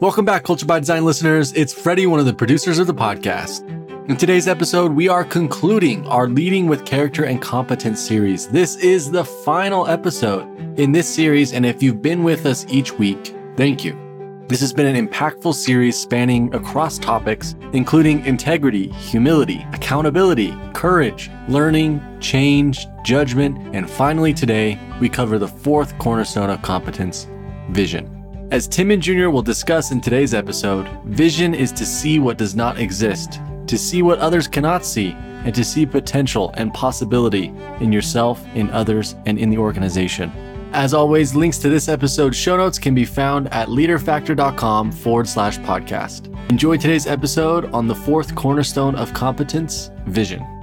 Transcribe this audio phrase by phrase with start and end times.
[0.00, 1.52] Welcome back, Culture by Design listeners.
[1.54, 3.68] It's Freddie, one of the producers of the podcast.
[4.08, 8.46] In today's episode, we are concluding our Leading with Character and Competence series.
[8.46, 10.46] This is the final episode
[10.78, 13.98] in this series, and if you've been with us each week, thank you.
[14.46, 22.00] This has been an impactful series spanning across topics, including integrity, humility, accountability, courage, learning,
[22.20, 27.26] change, judgment, and finally today, we cover the fourth cornerstone of competence
[27.70, 28.17] vision.
[28.50, 29.28] As Tim and Jr.
[29.28, 34.00] will discuss in today's episode, vision is to see what does not exist, to see
[34.00, 35.10] what others cannot see,
[35.44, 40.32] and to see potential and possibility in yourself, in others, and in the organization.
[40.72, 45.58] As always, links to this episode's show notes can be found at leaderfactor.com forward slash
[45.58, 46.34] podcast.
[46.50, 50.57] Enjoy today's episode on the fourth cornerstone of competence vision.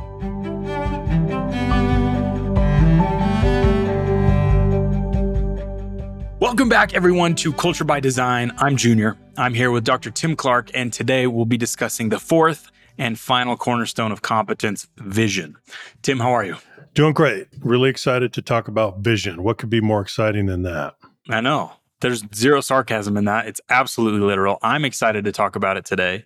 [6.45, 8.53] Welcome back, everyone, to Culture by Design.
[8.59, 9.17] I'm Junior.
[9.35, 10.11] I'm here with Dr.
[10.11, 12.69] Tim Clark, and today we'll be discussing the fourth
[12.99, 15.55] and final cornerstone of competence vision.
[16.03, 16.57] Tim, how are you?
[16.93, 17.47] Doing great.
[17.61, 19.41] Really excited to talk about vision.
[19.41, 20.93] What could be more exciting than that?
[21.31, 21.71] I know.
[22.01, 23.47] There's zero sarcasm in that.
[23.47, 24.59] It's absolutely literal.
[24.61, 26.25] I'm excited to talk about it today.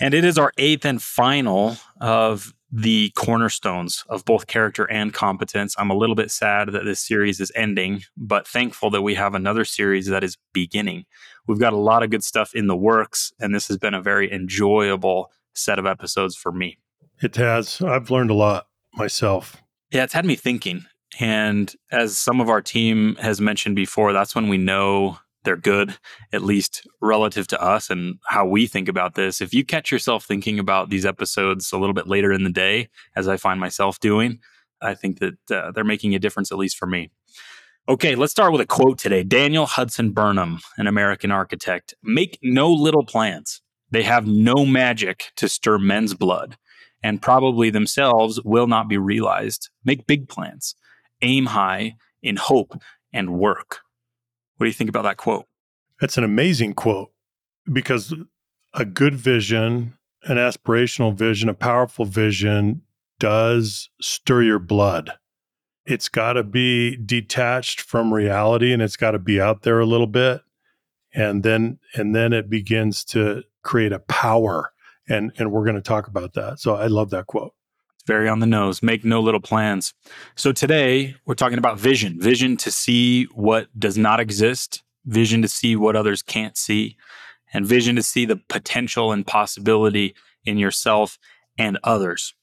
[0.00, 5.74] And it is our eighth and final of the cornerstones of both character and competence.
[5.78, 9.34] I'm a little bit sad that this series is ending, but thankful that we have
[9.34, 11.04] another series that is beginning.
[11.46, 14.02] We've got a lot of good stuff in the works, and this has been a
[14.02, 16.78] very enjoyable set of episodes for me.
[17.22, 17.80] It has.
[17.80, 19.56] I've learned a lot myself.
[19.90, 20.84] Yeah, it's had me thinking.
[21.18, 25.96] And as some of our team has mentioned before, that's when we know they're good,
[26.32, 29.40] at least relative to us and how we think about this.
[29.40, 32.88] If you catch yourself thinking about these episodes a little bit later in the day,
[33.16, 34.40] as I find myself doing,
[34.82, 37.10] I think that uh, they're making a difference, at least for me.
[37.88, 39.22] Okay, let's start with a quote today.
[39.22, 43.62] Daniel Hudson Burnham, an American architect, make no little plans.
[43.90, 46.56] They have no magic to stir men's blood,
[47.02, 49.70] and probably themselves will not be realized.
[49.84, 50.74] Make big plans.
[51.22, 52.74] Aim high in hope
[53.12, 53.78] and work.
[54.56, 55.46] What do you think about that quote?
[56.00, 57.10] That's an amazing quote
[57.70, 58.14] because
[58.74, 59.94] a good vision,
[60.24, 62.82] an aspirational vision, a powerful vision
[63.18, 65.12] does stir your blood.
[65.84, 69.86] It's got to be detached from reality and it's got to be out there a
[69.86, 70.42] little bit
[71.14, 74.72] and then and then it begins to create a power
[75.08, 76.58] and and we're going to talk about that.
[76.58, 77.54] So I love that quote
[78.06, 78.82] very on the nose.
[78.82, 79.92] Make no little plans.
[80.36, 85.48] So today we're talking about vision vision to see what does not exist, vision to
[85.48, 86.96] see what others can't see,
[87.52, 91.18] and vision to see the potential and possibility in yourself
[91.58, 92.34] and others.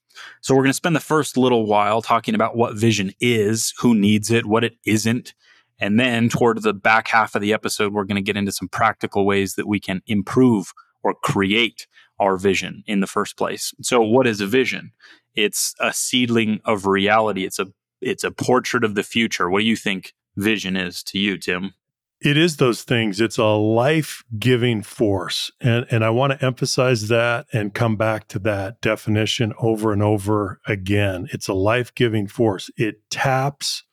[0.42, 3.96] So we're going to spend the first little while talking about what vision is, who
[3.96, 5.34] needs it, what it isn't.
[5.80, 8.68] And then toward the back half of the episode, we're going to get into some
[8.68, 11.88] practical ways that we can improve or create
[12.20, 13.74] our vision in the first place.
[13.82, 14.92] So what is a vision?
[15.36, 17.46] It's a seedling of reality.
[17.46, 17.68] It's a
[18.02, 19.50] it's a portrait of the future.
[19.50, 21.74] What do you think vision is to you, Tim?
[22.20, 23.20] It is those things.
[23.20, 25.52] It's a life giving force.
[25.60, 30.02] And, and I want to emphasize that and come back to that definition over and
[30.02, 31.28] over again.
[31.34, 32.70] It's a life giving force.
[32.78, 33.84] It taps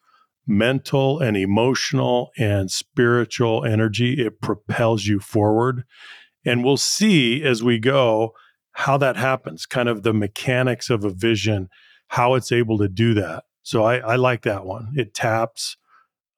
[0.47, 5.84] mental and emotional and spiritual energy, it propels you forward.
[6.45, 8.34] And we'll see as we go
[8.72, 11.69] how that happens, kind of the mechanics of a vision,
[12.08, 13.44] how it's able to do that.
[13.62, 14.92] So I, I like that one.
[14.97, 15.76] It taps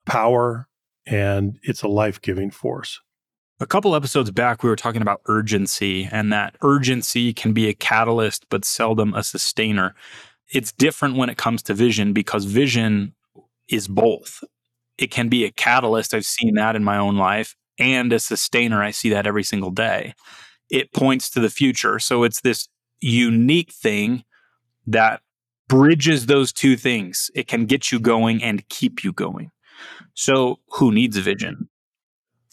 [0.06, 0.68] power
[1.06, 3.00] and it's a life giving force.
[3.60, 7.74] A couple episodes back, we were talking about urgency, and that urgency can be a
[7.74, 9.94] catalyst, but seldom a sustainer.
[10.52, 13.14] It's different when it comes to vision because vision
[13.68, 14.42] is both.
[14.98, 16.12] It can be a catalyst.
[16.12, 18.82] I've seen that in my own life, and a sustainer.
[18.82, 20.14] I see that every single day
[20.72, 22.00] it points to the future.
[22.00, 22.68] So it's this
[23.00, 24.24] unique thing
[24.86, 25.20] that
[25.68, 27.30] bridges those two things.
[27.34, 29.52] It can get you going and keep you going.
[30.14, 31.68] So, who needs vision?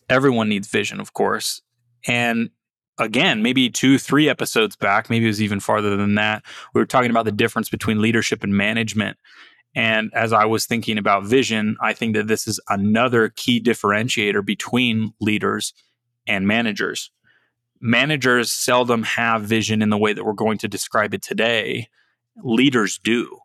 [0.09, 1.61] Everyone needs vision, of course.
[2.07, 2.49] And
[2.97, 6.85] again, maybe two, three episodes back, maybe it was even farther than that, we were
[6.85, 9.17] talking about the difference between leadership and management.
[9.75, 14.43] And as I was thinking about vision, I think that this is another key differentiator
[14.43, 15.73] between leaders
[16.27, 17.11] and managers
[17.81, 21.87] managers seldom have vision in the way that we're going to describe it today.
[22.43, 23.39] Leaders do.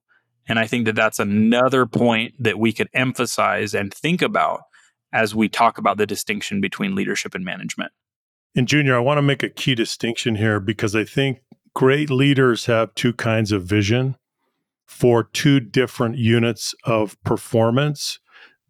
[0.48, 4.62] And I think that that's another point that we could emphasize and think about
[5.12, 7.92] as we talk about the distinction between leadership and management.
[8.54, 11.40] And, Junior, I want to make a key distinction here because I think
[11.75, 14.16] great leaders have two kinds of vision
[14.87, 18.19] for two different units of performance.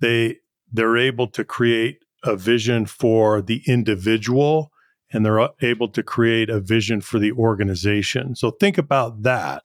[0.01, 0.39] They,
[0.73, 4.71] they're able to create a vision for the individual
[5.15, 8.35] and they're able to create a vision for the organization.
[8.35, 9.63] So think about that,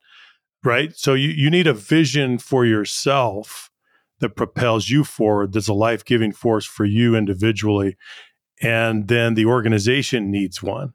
[0.63, 0.95] right?
[0.95, 3.71] So you, you need a vision for yourself
[4.19, 5.53] that propels you forward.
[5.53, 7.97] There's a life giving force for you individually.
[8.61, 10.93] And then the organization needs one.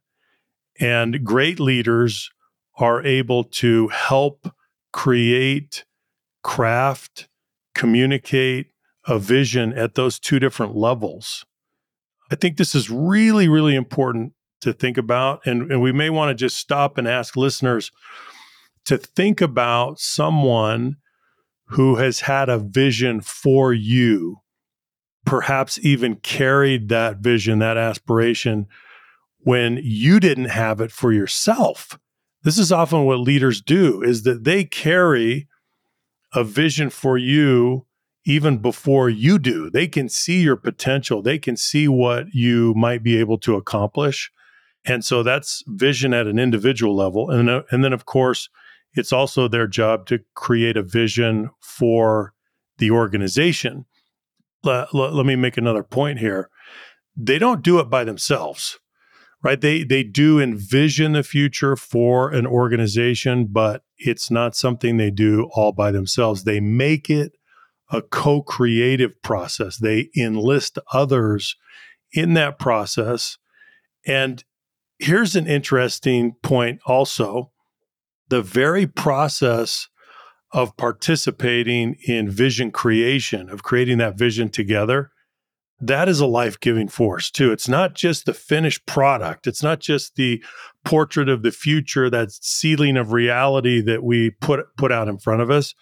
[0.78, 2.30] And great leaders
[2.76, 4.54] are able to help
[4.92, 5.84] create,
[6.44, 7.28] craft,
[7.74, 8.68] communicate
[9.06, 11.44] a vision at those two different levels.
[12.30, 14.33] I think this is really, really important
[14.64, 15.40] to think about.
[15.46, 17.90] And, and we may want to just stop and ask listeners
[18.84, 20.96] to think about someone
[21.68, 24.38] who has had a vision for you,
[25.24, 28.66] perhaps even carried that vision, that aspiration
[29.38, 31.98] when you didn't have it for yourself.
[32.42, 35.48] This is often what leaders do is that they carry
[36.34, 37.86] a vision for you
[38.26, 39.70] even before you do.
[39.70, 41.22] They can see your potential.
[41.22, 44.30] They can see what you might be able to accomplish.
[44.86, 47.30] And so that's vision at an individual level.
[47.30, 48.48] And, uh, and then, of course,
[48.92, 52.32] it's also their job to create a vision for
[52.78, 53.86] the organization.
[54.62, 56.48] Let, me make another point here.
[57.16, 58.78] They don't do it by themselves,
[59.42, 59.60] right?
[59.60, 65.50] They, they do envision the future for an organization, but it's not something they do
[65.52, 66.44] all by themselves.
[66.44, 67.32] They make it
[67.90, 69.76] a co creative process.
[69.76, 71.56] They enlist others
[72.12, 73.36] in that process.
[74.06, 74.42] And
[75.04, 77.50] here's an interesting point also.
[78.28, 79.88] The very process
[80.52, 85.10] of participating in vision creation, of creating that vision together,
[85.80, 87.52] that is a life giving force too.
[87.52, 90.42] It's not just the finished product, it's not just the
[90.84, 95.42] portrait of the future, that ceiling of reality that we put, put out in front
[95.42, 95.74] of us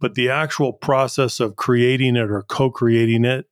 [0.00, 3.46] but the actual process of creating it or co-creating it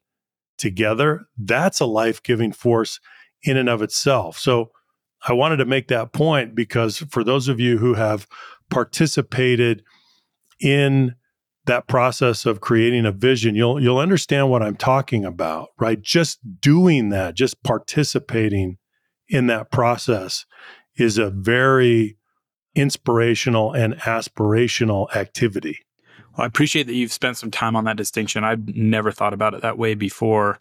[0.56, 2.98] together that's a life-giving force
[3.42, 4.38] in and of itself.
[4.38, 4.70] So
[5.26, 8.26] i wanted to make that point because for those of you who have
[8.70, 9.82] participated
[10.60, 11.14] in
[11.66, 16.38] that process of creating a vision you'll you'll understand what i'm talking about right just
[16.60, 18.78] doing that just participating
[19.28, 20.46] in that process
[20.96, 22.16] is a very
[22.74, 25.78] inspirational and aspirational activity
[26.38, 28.44] well, I appreciate that you've spent some time on that distinction.
[28.44, 30.60] I've never thought about it that way before.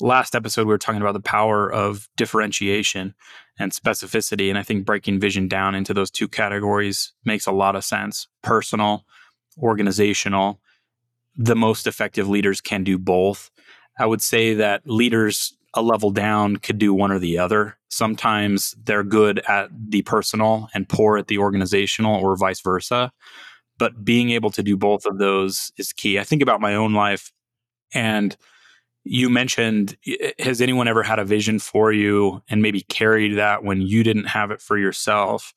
[0.00, 3.14] Last episode, we were talking about the power of differentiation
[3.58, 4.48] and specificity.
[4.48, 8.28] And I think breaking vision down into those two categories makes a lot of sense
[8.42, 9.04] personal,
[9.58, 10.60] organizational.
[11.36, 13.50] The most effective leaders can do both.
[13.98, 17.76] I would say that leaders a level down could do one or the other.
[17.88, 23.12] Sometimes they're good at the personal and poor at the organizational, or vice versa
[23.78, 26.18] but being able to do both of those is key.
[26.18, 27.32] I think about my own life
[27.94, 28.36] and
[29.04, 29.96] you mentioned
[30.38, 34.26] has anyone ever had a vision for you and maybe carried that when you didn't
[34.26, 35.54] have it for yourself?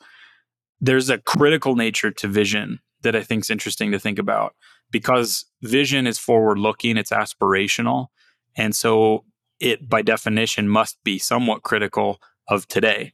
[0.79, 4.55] There's a critical nature to vision that I think is interesting to think about
[4.91, 8.07] because vision is forward looking, it's aspirational.
[8.55, 9.25] And so
[9.59, 13.13] it by definition must be somewhat critical of today.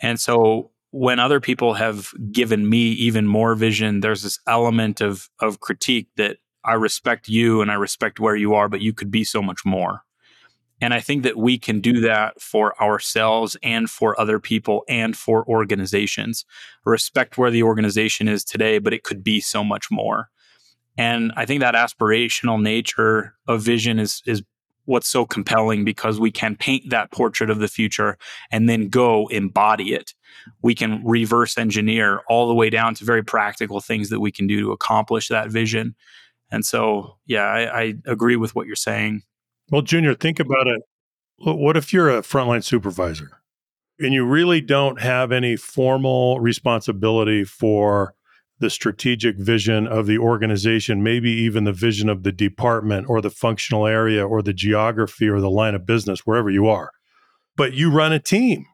[0.00, 5.28] And so when other people have given me even more vision, there's this element of
[5.40, 9.10] of critique that I respect you and I respect where you are, but you could
[9.10, 10.02] be so much more.
[10.82, 15.16] And I think that we can do that for ourselves and for other people and
[15.16, 16.46] for organizations.
[16.84, 20.30] Respect where the organization is today, but it could be so much more.
[20.96, 24.42] And I think that aspirational nature of vision is is
[24.86, 28.18] what's so compelling because we can paint that portrait of the future
[28.50, 30.14] and then go embody it.
[30.62, 34.46] We can reverse engineer all the way down to very practical things that we can
[34.46, 35.94] do to accomplish that vision.
[36.50, 39.22] And so, yeah, I, I agree with what you're saying.
[39.70, 40.82] Well, Junior, think about it.
[41.38, 43.40] What if you're a frontline supervisor
[43.98, 48.14] and you really don't have any formal responsibility for
[48.58, 53.30] the strategic vision of the organization, maybe even the vision of the department or the
[53.30, 56.90] functional area or the geography or the line of business, wherever you are.
[57.56, 58.66] But you run a team,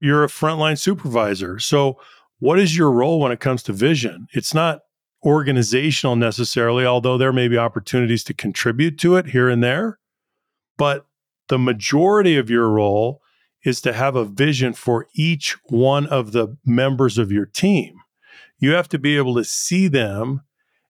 [0.00, 1.58] you're a frontline supervisor.
[1.58, 1.98] So,
[2.38, 4.26] what is your role when it comes to vision?
[4.32, 4.80] It's not
[5.24, 9.98] organizational necessarily, although there may be opportunities to contribute to it here and there.
[10.76, 11.06] But
[11.48, 13.20] the majority of your role
[13.64, 18.02] is to have a vision for each one of the members of your team
[18.62, 20.42] you have to be able to see them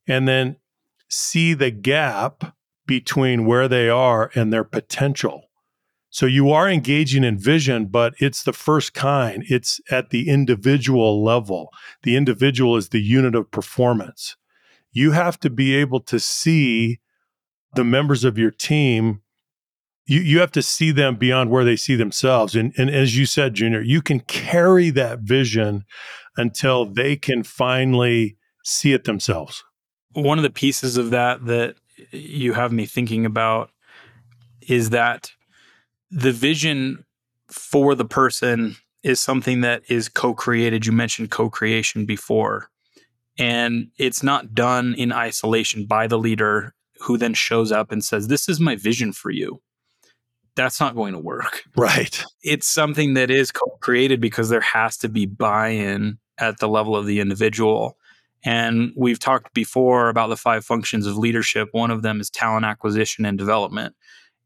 [0.06, 0.56] and then
[1.08, 2.54] see the gap
[2.86, 5.44] between where they are and their potential.
[6.12, 9.44] So you are engaging in vision, but it's the first kind.
[9.48, 11.70] It's at the individual level.
[12.02, 14.36] The individual is the unit of performance.
[14.92, 17.00] You have to be able to see
[17.74, 19.22] the members of your team
[20.06, 22.54] you, you have to see them beyond where they see themselves.
[22.54, 25.84] And, and as you said, Junior, you can carry that vision
[26.36, 29.62] until they can finally see it themselves.
[30.12, 31.76] One of the pieces of that that
[32.10, 33.70] you have me thinking about
[34.60, 35.30] is that
[36.12, 37.04] the vision
[37.48, 40.86] for the person is something that is co-created.
[40.86, 42.68] You mentioned co-creation before.
[43.38, 48.28] And it's not done in isolation by the leader who then shows up and says,
[48.28, 49.60] This is my vision for you.
[50.54, 51.62] That's not going to work.
[51.76, 52.22] Right.
[52.42, 56.68] It's something that is co created because there has to be buy in at the
[56.68, 57.96] level of the individual.
[58.44, 61.68] And we've talked before about the five functions of leadership.
[61.72, 63.94] One of them is talent acquisition and development.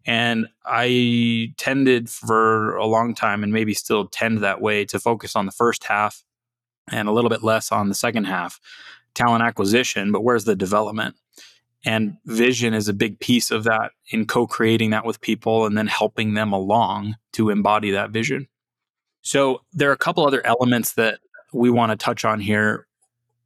[0.06, 5.34] And I tended for a long time, and maybe still tend that way, to focus
[5.34, 6.22] on the first half
[6.90, 8.60] and a little bit less on the second half
[9.14, 10.12] talent acquisition.
[10.12, 11.16] But where's the development?
[11.84, 15.76] And vision is a big piece of that in co creating that with people and
[15.76, 18.48] then helping them along to embody that vision.
[19.22, 21.18] So there are a couple other elements that
[21.52, 22.86] we want to touch on here.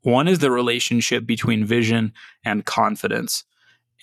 [0.03, 2.13] One is the relationship between vision
[2.45, 3.45] and confidence.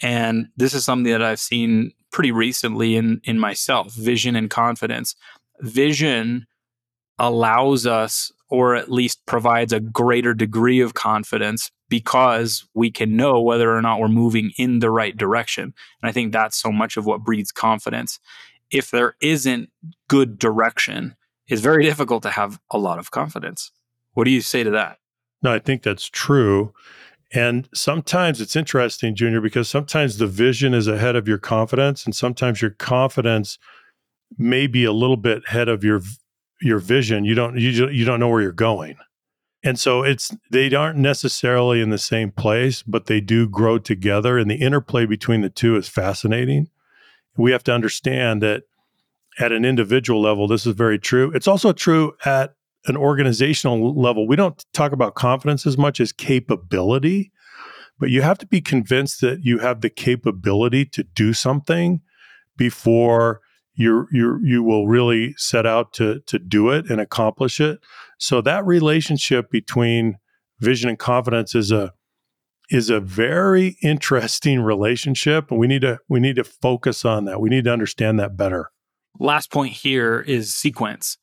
[0.01, 5.15] And this is something that I've seen pretty recently in, in myself vision and confidence.
[5.61, 6.45] Vision
[7.19, 13.41] allows us, or at least provides a greater degree of confidence because we can know
[13.41, 15.73] whether or not we're moving in the right direction.
[16.01, 18.19] And I think that's so much of what breeds confidence.
[18.69, 19.69] If there isn't
[20.07, 21.15] good direction,
[21.47, 23.71] it's very difficult to have a lot of confidence.
[24.13, 24.97] What do you say to that?
[25.41, 26.73] No, I think that's true.
[27.33, 32.15] And sometimes it's interesting, Junior, because sometimes the vision is ahead of your confidence, and
[32.15, 33.57] sometimes your confidence
[34.37, 36.01] may be a little bit ahead of your
[36.61, 37.25] your vision.
[37.25, 38.95] You don't you you don't know where you're going,
[39.61, 44.37] and so it's they aren't necessarily in the same place, but they do grow together,
[44.37, 46.69] and the interplay between the two is fascinating.
[47.35, 48.63] We have to understand that
[49.37, 51.31] at an individual level, this is very true.
[51.35, 52.55] It's also true at
[52.85, 57.31] an organizational level, we don't talk about confidence as much as capability,
[57.99, 62.01] but you have to be convinced that you have the capability to do something
[62.55, 63.41] before
[63.77, 67.79] you you you will really set out to to do it and accomplish it.
[68.17, 70.17] So that relationship between
[70.59, 71.93] vision and confidence is a
[72.69, 77.39] is a very interesting relationship and we need to we need to focus on that.
[77.39, 78.71] We need to understand that better.
[79.19, 81.17] Last point here is sequence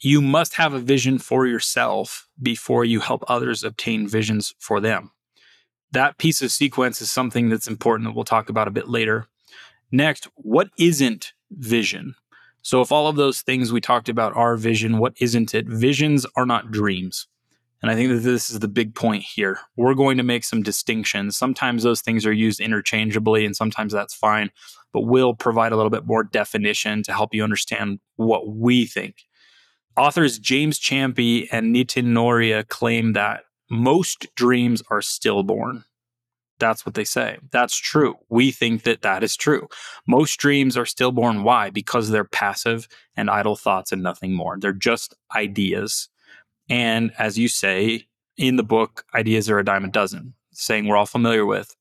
[0.00, 5.10] you must have a vision for yourself before you help others obtain visions for them.
[5.92, 9.26] That piece of sequence is something that's important that we'll talk about a bit later.
[9.90, 12.14] Next, what isn't vision?
[12.62, 15.66] So, if all of those things we talked about are vision, what isn't it?
[15.66, 17.26] Visions are not dreams.
[17.80, 19.60] And I think that this is the big point here.
[19.76, 21.36] We're going to make some distinctions.
[21.36, 24.50] Sometimes those things are used interchangeably, and sometimes that's fine,
[24.92, 29.27] but we'll provide a little bit more definition to help you understand what we think
[29.98, 35.84] Authors James Champy and Nitin Nohria claim that most dreams are stillborn.
[36.60, 37.38] That's what they say.
[37.50, 38.16] That's true.
[38.28, 39.66] We think that that is true.
[40.06, 41.42] Most dreams are stillborn.
[41.42, 41.70] Why?
[41.70, 42.86] Because they're passive
[43.16, 44.56] and idle thoughts and nothing more.
[44.56, 46.08] They're just ideas.
[46.70, 50.96] And as you say in the book, ideas are a dime a dozen, saying we're
[50.96, 51.74] all familiar with,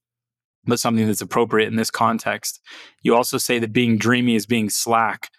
[0.66, 2.62] but something that's appropriate in this context.
[3.04, 5.30] You also say that being dreamy is being slack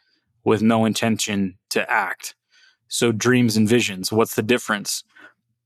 [0.44, 2.36] with no intention to act.
[2.88, 5.04] So, dreams and visions, what's the difference?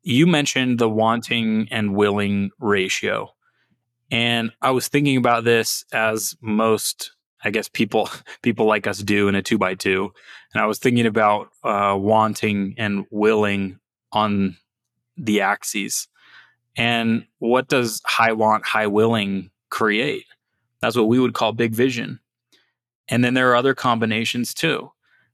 [0.02, 3.30] You mentioned the wanting and willing ratio.
[4.10, 7.12] And I was thinking about this as most,
[7.44, 8.10] I guess, people
[8.42, 10.12] people like us do in a two by two.
[10.52, 13.78] And I was thinking about uh, wanting and willing
[14.12, 14.56] on
[15.16, 16.08] the axes.
[16.76, 20.24] And what does high want, high willing create?
[20.80, 22.18] That's what we would call big vision.
[23.08, 24.90] And then there are other combinations too.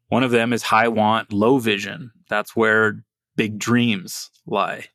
[0.09, 2.11] One of them is high want, low vision.
[2.29, 3.05] That's where
[3.37, 4.87] big dreams lie.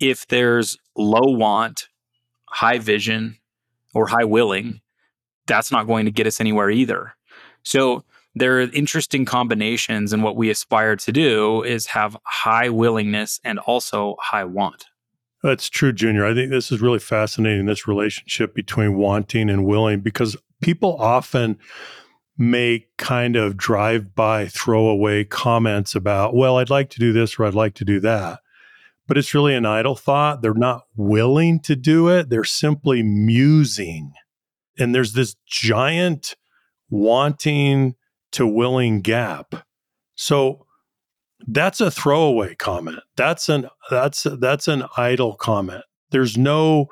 [0.00, 1.88] If there's low want,
[2.46, 3.38] high vision,
[3.94, 4.80] or high willing,
[5.46, 7.14] that's not going to get us anywhere either.
[7.62, 13.40] So there are interesting combinations, and what we aspire to do is have high willingness
[13.44, 14.86] and also high want.
[15.42, 16.24] That's true, Junior.
[16.24, 21.58] I think this is really fascinating this relationship between wanting and willing because people often
[22.38, 27.44] make kind of drive by throwaway comments about, well, I'd like to do this or
[27.44, 28.40] I'd like to do that.
[29.06, 30.42] But it's really an idle thought.
[30.42, 34.12] They're not willing to do it, they're simply musing.
[34.78, 36.34] And there's this giant
[36.88, 37.94] wanting
[38.32, 39.66] to willing gap.
[40.14, 40.66] So
[41.46, 43.00] that's a throwaway comment.
[43.16, 45.84] That's an that's that's an idle comment.
[46.10, 46.86] There's no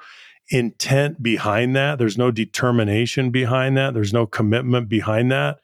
[0.51, 1.99] intent behind that.
[1.99, 3.95] There's no determination behind that.
[3.95, 5.59] There's no commitment behind that.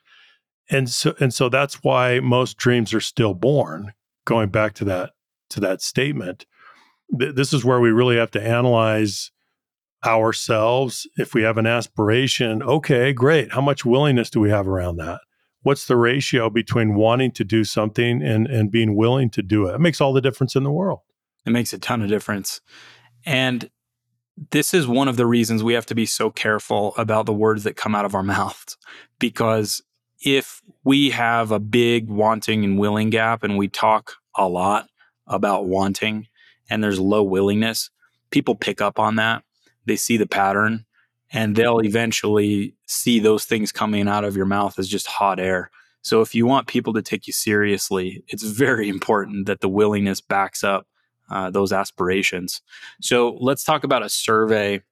[0.70, 3.92] And so and so that's why most dreams are still born.
[4.24, 5.10] Going back to that
[5.50, 6.46] to that statement,
[7.18, 9.30] th- this is where we really have to analyze
[10.04, 11.06] ourselves.
[11.16, 13.52] If we have an aspiration, okay, great.
[13.52, 15.20] How much willingness do we have around that?
[15.62, 19.74] What's the ratio between wanting to do something and and being willing to do it?
[19.74, 21.00] It makes all the difference in the world.
[21.44, 22.60] It makes a ton of difference.
[23.24, 23.70] And
[24.50, 27.64] this is one of the reasons we have to be so careful about the words
[27.64, 28.76] that come out of our mouths
[29.18, 29.82] because
[30.20, 34.88] if we have a big wanting and willing gap and we talk a lot
[35.26, 36.26] about wanting
[36.70, 37.90] and there's low willingness,
[38.30, 39.42] people pick up on that.
[39.84, 40.84] They see the pattern
[41.32, 45.70] and they'll eventually see those things coming out of your mouth as just hot air.
[46.02, 50.20] So if you want people to take you seriously, it's very important that the willingness
[50.20, 50.86] backs up
[51.30, 52.62] uh, those aspirations.
[53.00, 54.82] So let's talk about a survey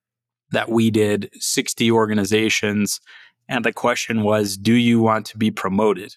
[0.51, 3.01] that we did 60 organizations.
[3.49, 6.17] And the question was Do you want to be promoted?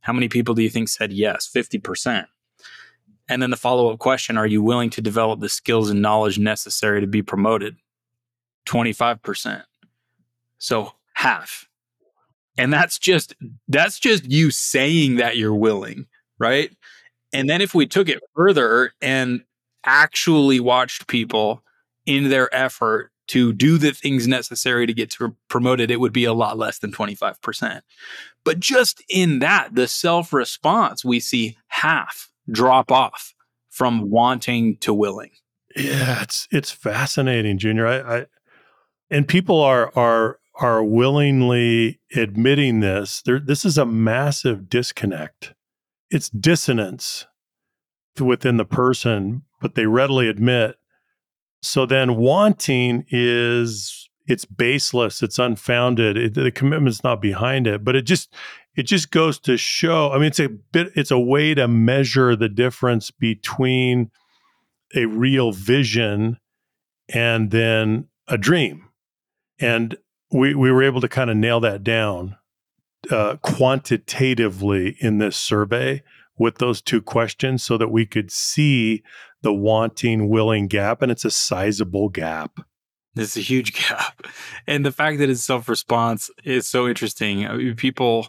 [0.00, 1.50] How many people do you think said yes?
[1.52, 2.26] 50%.
[3.28, 6.38] And then the follow up question Are you willing to develop the skills and knowledge
[6.38, 7.76] necessary to be promoted?
[8.66, 9.64] 25%.
[10.58, 11.68] So half.
[12.58, 13.34] And that's just
[13.68, 16.06] that's just you saying that you're willing,
[16.38, 16.70] right?
[17.36, 19.42] And then if we took it further and
[19.84, 21.62] actually watched people
[22.06, 26.24] in their effort to do the things necessary to get to promoted, it would be
[26.24, 27.82] a lot less than 25%.
[28.42, 33.34] But just in that, the self response, we see half drop off
[33.68, 35.32] from wanting to willing.
[35.76, 37.86] Yeah, it's it's fascinating, Junior.
[37.86, 38.26] I, I
[39.10, 43.20] and people are are are willingly admitting this.
[43.26, 45.52] There, this is a massive disconnect
[46.10, 47.26] it's dissonance
[48.20, 50.76] within the person, but they readily admit.
[51.62, 56.16] So then wanting is it's baseless, it's unfounded.
[56.16, 58.32] It, the commitment's not behind it, but it just
[58.74, 60.12] it just goes to show.
[60.12, 64.10] I mean, it's a bit it's a way to measure the difference between
[64.94, 66.38] a real vision
[67.08, 68.88] and then a dream.
[69.58, 69.96] And
[70.30, 72.36] we we were able to kind of nail that down
[73.10, 76.02] uh, quantitatively in this survey
[76.38, 79.02] with those two questions so that we could see
[79.42, 82.60] the wanting willing gap and it's a sizable gap.
[83.14, 84.26] It's a huge gap.
[84.66, 87.46] And the fact that it's self-response is so interesting.
[87.46, 88.28] I mean, people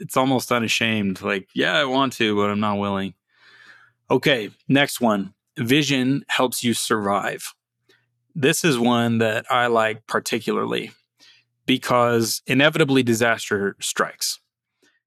[0.00, 3.14] it's almost unashamed like yeah i want to but i'm not willing.
[4.10, 5.34] Okay next one.
[5.56, 7.54] Vision helps you survive.
[8.34, 10.92] This is one that i like particularly
[11.66, 14.40] because inevitably disaster strikes.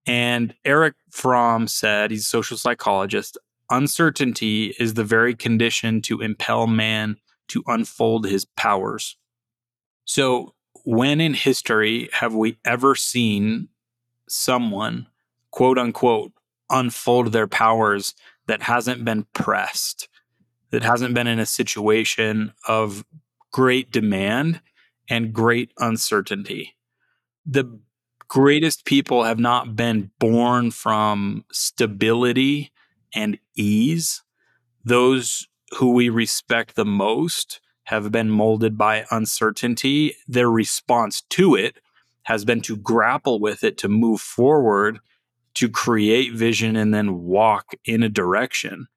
[0.05, 3.37] And Erich Fromm said, he's a social psychologist,
[3.69, 7.17] uncertainty is the very condition to impel man
[7.49, 9.17] to unfold his powers.
[10.05, 13.67] So, when in history have we ever seen
[14.29, 15.07] someone,
[15.51, 16.31] quote unquote,
[16.69, 18.15] unfold their powers
[18.45, 20.07] that hasn't been pressed,
[20.71, 23.05] that hasn't been in a situation of
[23.51, 24.61] great demand
[25.09, 26.75] and great uncertainty.
[27.45, 27.79] The
[28.27, 32.71] greatest people have not been born from stability
[33.13, 34.23] and ease.
[34.83, 40.15] Those who we respect the most have been molded by uncertainty.
[40.27, 41.77] Their response to it
[42.23, 44.99] has been to grapple with it, to move forward,
[45.53, 48.87] to create vision, and then walk in a direction.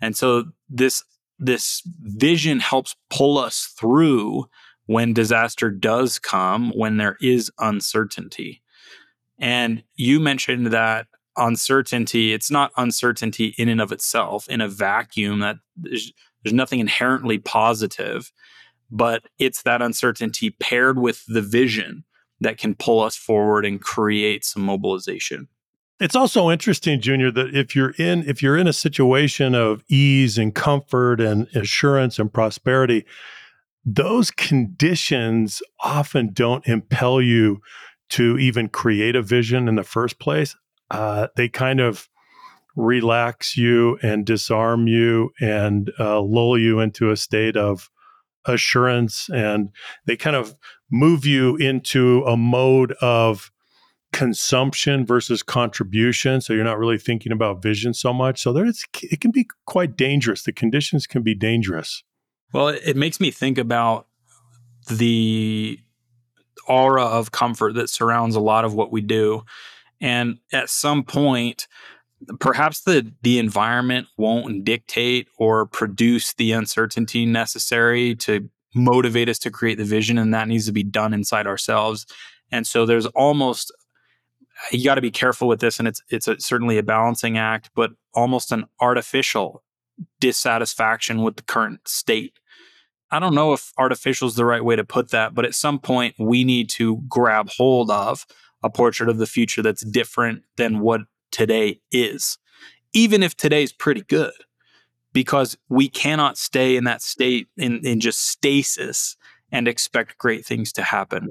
[0.00, 1.04] And so this
[1.38, 4.46] this vision helps pull us through
[4.86, 8.62] when disaster does come, when there is uncertainty.
[9.38, 15.40] And you mentioned that uncertainty, it's not uncertainty in and of itself in a vacuum
[15.40, 18.32] that there's, there's nothing inherently positive,
[18.90, 22.04] but it's that uncertainty paired with the vision
[22.40, 25.48] that can pull us forward and create some mobilization.
[26.00, 30.36] It's also interesting, Junior, that if you're in if you're in a situation of ease
[30.36, 33.04] and comfort and assurance and prosperity,
[33.84, 37.60] those conditions often don't impel you
[38.10, 40.56] to even create a vision in the first place.
[40.90, 42.08] Uh, they kind of
[42.76, 47.90] relax you and disarm you and uh, lull you into a state of
[48.46, 49.28] assurance.
[49.30, 49.70] And
[50.06, 50.54] they kind of
[50.90, 53.50] move you into a mode of
[54.12, 56.40] consumption versus contribution.
[56.40, 58.42] So you're not really thinking about vision so much.
[58.42, 60.42] So it can be quite dangerous.
[60.42, 62.04] The conditions can be dangerous.
[62.52, 64.06] Well, it makes me think about
[64.88, 65.78] the
[66.68, 69.42] aura of comfort that surrounds a lot of what we do.
[70.00, 71.66] And at some point,
[72.40, 79.50] perhaps the the environment won't dictate or produce the uncertainty necessary to motivate us to
[79.50, 82.06] create the vision, and that needs to be done inside ourselves.
[82.50, 83.72] And so there's almost
[84.70, 87.70] you got to be careful with this, and it's it's a, certainly a balancing act,
[87.74, 89.62] but almost an artificial
[90.20, 92.38] dissatisfaction with the current state.
[93.12, 95.78] I don't know if artificial is the right way to put that, but at some
[95.78, 98.26] point we need to grab hold of
[98.62, 102.38] a portrait of the future that's different than what today is,
[102.94, 104.32] even if today is pretty good,
[105.12, 109.16] because we cannot stay in that state in, in just stasis
[109.50, 111.28] and expect great things to happen.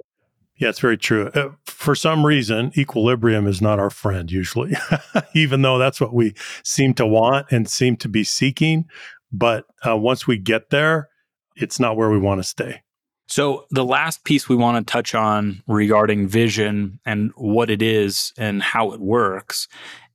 [0.57, 1.29] Yeah, it's very true.
[1.29, 4.73] Uh, for some reason, equilibrium is not our friend usually,
[5.33, 8.85] even though that's what we seem to want and seem to be seeking.
[9.31, 11.09] But uh, once we get there,
[11.55, 12.81] it's not where we want to stay.
[13.27, 18.33] So, the last piece we want to touch on regarding vision and what it is
[18.37, 19.69] and how it works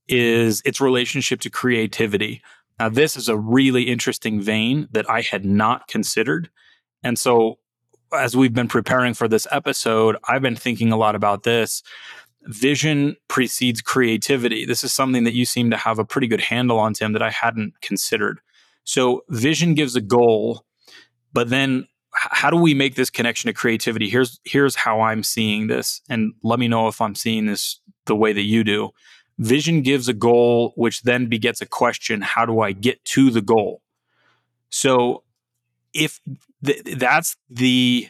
[0.07, 2.43] is its relationship to creativity.
[2.79, 6.51] Now, this is a really interesting vein that I had not considered.
[7.03, 7.59] And so,
[8.13, 11.83] as we've been preparing for this episode, I've been thinking a lot about this.
[12.43, 14.67] Vision precedes creativity.
[14.67, 17.23] This is something that you seem to have a pretty good handle on, Tim, that
[17.23, 18.41] I hadn't considered.
[18.85, 20.66] So, vision gives a goal,
[21.37, 24.09] but then how do we make this connection to creativity?
[24.09, 28.17] Here's here's how I'm seeing this, and let me know if I'm seeing this the
[28.17, 28.89] way that you do.
[29.37, 33.43] Vision gives a goal, which then begets a question: How do I get to the
[33.43, 33.83] goal?
[34.71, 35.25] So,
[35.93, 36.23] if
[36.65, 38.09] th- that's the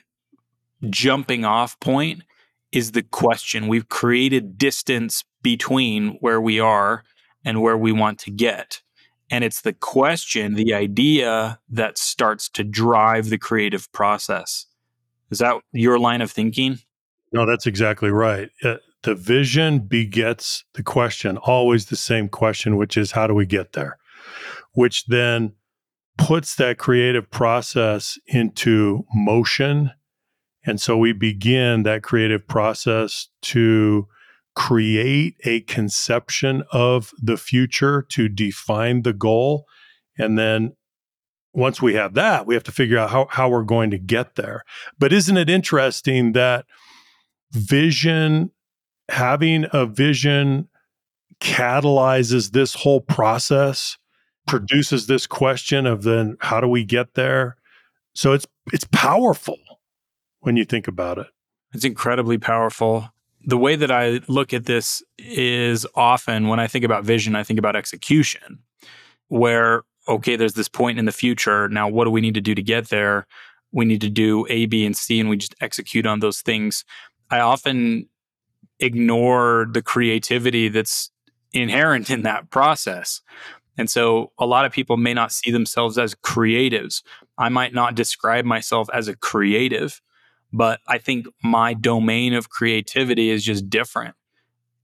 [0.88, 2.22] jumping off point,
[2.70, 3.66] is the question.
[3.66, 7.02] We've created distance between where we are
[7.44, 8.82] and where we want to get.
[9.30, 14.66] And it's the question, the idea that starts to drive the creative process.
[15.30, 16.78] Is that your line of thinking?
[17.32, 18.50] No, that's exactly right.
[18.62, 23.46] Uh, the vision begets the question, always the same question, which is how do we
[23.46, 23.98] get there?
[24.72, 25.52] Which then
[26.18, 29.90] puts that creative process into motion.
[30.64, 34.08] And so we begin that creative process to
[34.56, 39.66] create a conception of the future to define the goal.
[40.18, 40.74] And then
[41.52, 44.34] once we have that, we have to figure out how, how we're going to get
[44.34, 44.64] there.
[44.98, 46.64] But isn't it interesting that
[47.52, 48.50] vision,
[49.10, 50.68] having a vision
[51.40, 53.98] catalyzes this whole process,
[54.46, 57.56] produces this question of then how do we get there?
[58.14, 59.58] So it's it's powerful
[60.40, 61.26] when you think about it.
[61.74, 63.10] It's incredibly powerful
[63.46, 67.44] the way that I look at this is often when I think about vision, I
[67.44, 68.58] think about execution,
[69.28, 71.68] where, okay, there's this point in the future.
[71.68, 73.26] Now, what do we need to do to get there?
[73.72, 76.84] We need to do A, B, and C, and we just execute on those things.
[77.30, 78.08] I often
[78.80, 81.10] ignore the creativity that's
[81.52, 83.22] inherent in that process.
[83.78, 87.02] And so a lot of people may not see themselves as creatives.
[87.38, 90.00] I might not describe myself as a creative,
[90.52, 94.14] but I think my domain of creativity is just different.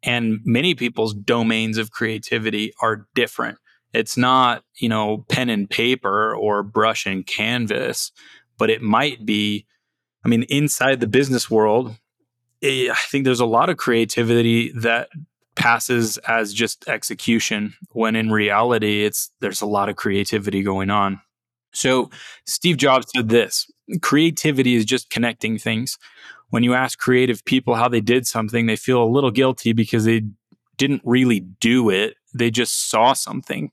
[0.03, 3.59] And many people's domains of creativity are different.
[3.93, 8.11] It's not, you know, pen and paper or brush and canvas,
[8.59, 9.67] but it might be,
[10.25, 11.95] I mean, inside the business world,
[12.63, 15.09] eh, I think there's a lot of creativity that
[15.55, 21.21] passes as just execution when in reality it's there's a lot of creativity going on.
[21.73, 22.11] So
[22.47, 25.99] Steve Jobs said this creativity is just connecting things.
[26.51, 30.05] When you ask creative people how they did something, they feel a little guilty because
[30.05, 30.23] they
[30.77, 32.15] didn't really do it.
[32.35, 33.71] They just saw something.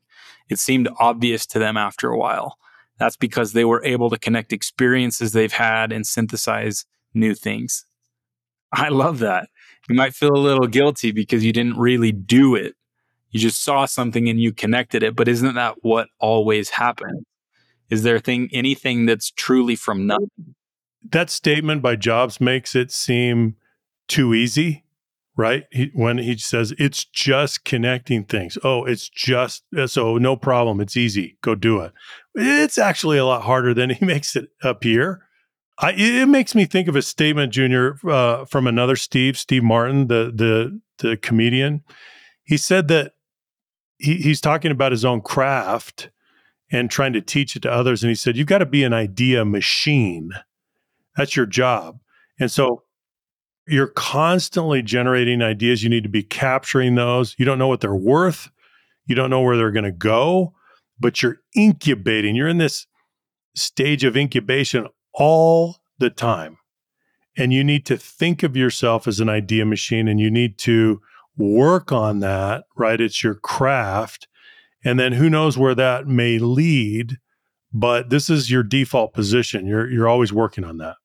[0.49, 2.57] It seemed obvious to them after a while.
[2.97, 7.85] That's because they were able to connect experiences they've had and synthesize new things.
[8.73, 9.49] I love that.
[9.89, 12.75] You might feel a little guilty because you didn't really do it.
[13.31, 15.15] You just saw something and you connected it.
[15.15, 17.23] But isn't that what always happens?
[17.89, 20.56] Is there thing anything that's truly from nothing?
[21.12, 23.56] That statement by Jobs makes it seem
[24.08, 24.84] too easy,
[25.36, 25.63] right?
[25.71, 28.58] He, when he says it's just connecting things.
[28.63, 30.82] Oh, it's just uh, so no problem.
[30.82, 31.38] It's easy.
[31.41, 31.93] Go do it.
[32.36, 35.25] It's actually a lot harder than he makes it appear.
[35.82, 40.08] I, it makes me think of a statement, Junior, uh, from another Steve, Steve Martin,
[40.08, 41.84] the the the comedian.
[42.43, 43.13] He said that
[43.97, 46.10] he, he's talking about his own craft
[46.71, 48.03] and trying to teach it to others.
[48.03, 50.32] And he said, You've got to be an idea machine.
[51.15, 51.99] That's your job.
[52.39, 52.84] And so
[53.67, 55.84] you're constantly generating ideas.
[55.84, 57.36] You need to be capturing those.
[57.38, 58.49] You don't know what they're worth,
[59.05, 60.53] you don't know where they're going to go,
[60.99, 62.36] but you're incubating.
[62.36, 62.88] You're in this
[63.55, 66.58] stage of incubation all the time.
[67.38, 71.01] And you need to think of yourself as an idea machine and you need to
[71.38, 72.99] work on that, right?
[72.99, 74.27] It's your craft
[74.83, 77.17] and then who knows where that may lead.
[77.71, 79.65] but this is your default position.
[79.67, 80.95] You're you're always working on that.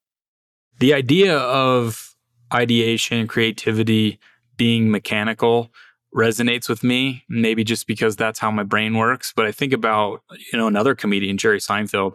[0.79, 2.15] The idea of
[2.53, 4.19] ideation, creativity
[4.57, 5.71] being mechanical
[6.15, 9.33] resonates with me, maybe just because that's how my brain works.
[9.35, 12.13] But I think about, you know, another comedian, Jerry Seinfeld.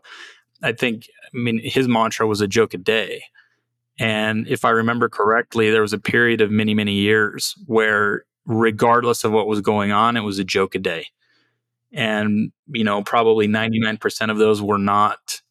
[0.64, 3.24] I think, I mean, his mantra was a joke a day.
[4.00, 9.26] And if I remember correctly, there was a period of many, many years where, regardless
[9.26, 11.08] of what was going on, it was a joke a day.
[11.92, 15.42] And, you know, probably 99% of those were not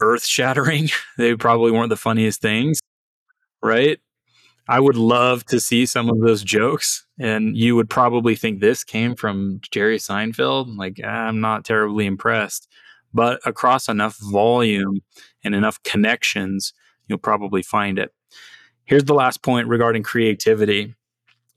[0.00, 0.88] earth shattering.
[1.18, 2.80] they probably weren't the funniest things,
[3.62, 3.98] right?
[4.68, 7.04] I would love to see some of those jokes.
[7.18, 10.76] And you would probably think this came from Jerry Seinfeld.
[10.76, 12.68] Like, I'm not terribly impressed.
[13.12, 15.00] But across enough volume
[15.42, 16.72] and enough connections,
[17.08, 18.14] you'll probably find it.
[18.84, 20.94] Here's the last point regarding creativity.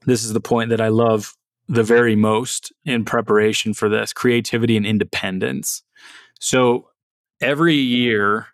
[0.06, 1.36] This is the point that I love
[1.68, 5.84] the very most in preparation for this creativity and independence.
[6.40, 6.90] So
[7.42, 8.48] every year,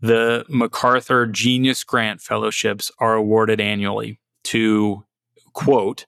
[0.00, 5.04] the MacArthur Genius Grant Fellowships are awarded annually to,
[5.52, 6.06] quote,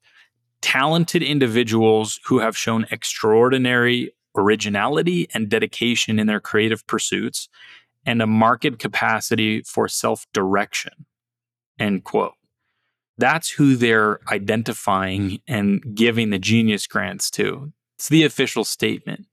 [0.61, 7.49] talented individuals who have shown extraordinary originality and dedication in their creative pursuits
[8.05, 11.07] and a marked capacity for self direction,
[11.79, 12.35] end quote.
[13.17, 17.73] That's who they're identifying and giving the genius grants to.
[17.97, 19.27] It's the official statement.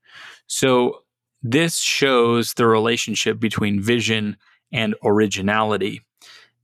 [0.46, 1.00] So,
[1.42, 4.36] this shows the relationship between vision
[4.72, 6.02] and originality.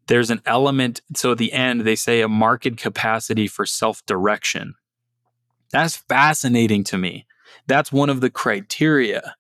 [0.07, 4.75] There's an element, so at the end, they say a marked capacity for self direction.
[5.71, 7.27] That's fascinating to me.
[7.67, 9.35] That's one of the criteria.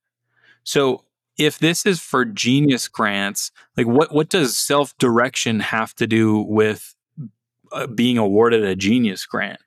[0.65, 1.05] So,
[1.39, 6.41] if this is for genius grants, like what, what does self direction have to do
[6.41, 6.95] with
[7.95, 9.61] being awarded a genius grant?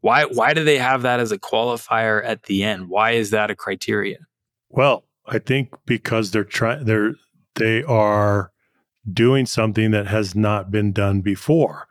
[0.00, 2.88] Why, why do they have that as a qualifier at the end?
[2.88, 4.18] Why is that a criteria?
[4.68, 7.14] Well, I think because they're trying, they're
[7.54, 8.50] they are
[9.10, 11.86] doing something that has not been done before.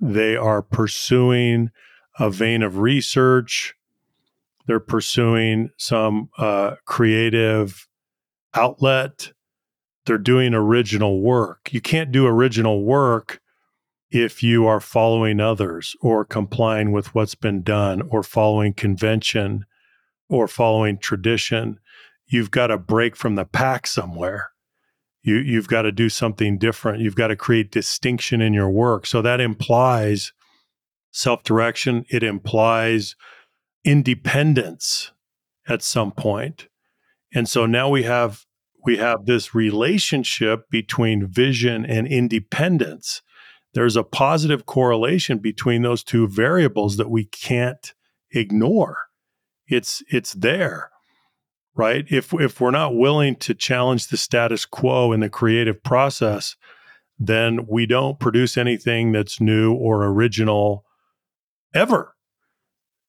[0.00, 1.70] They are pursuing
[2.18, 3.74] a vein of research.
[4.66, 7.88] They're pursuing some uh, creative
[8.54, 9.32] outlet.
[10.06, 11.70] They're doing original work.
[11.72, 13.40] You can't do original work
[14.10, 19.64] if you are following others or complying with what's been done or following convention
[20.28, 21.78] or following tradition.
[22.26, 24.50] You've got to break from the pack somewhere
[25.22, 29.06] you you've got to do something different you've got to create distinction in your work
[29.06, 30.32] so that implies
[31.12, 33.16] self-direction it implies
[33.84, 35.12] independence
[35.68, 36.58] at some point.
[36.58, 36.68] point
[37.34, 38.44] and so now we have
[38.84, 43.22] we have this relationship between vision and independence
[43.74, 47.94] there's a positive correlation between those two variables that we can't
[48.32, 48.96] ignore
[49.66, 50.90] it's it's there
[51.80, 52.04] right?
[52.10, 56.56] If if we're not willing to challenge the status quo in the creative process,
[57.18, 60.84] then we don't produce anything that's new or original
[61.74, 62.14] ever.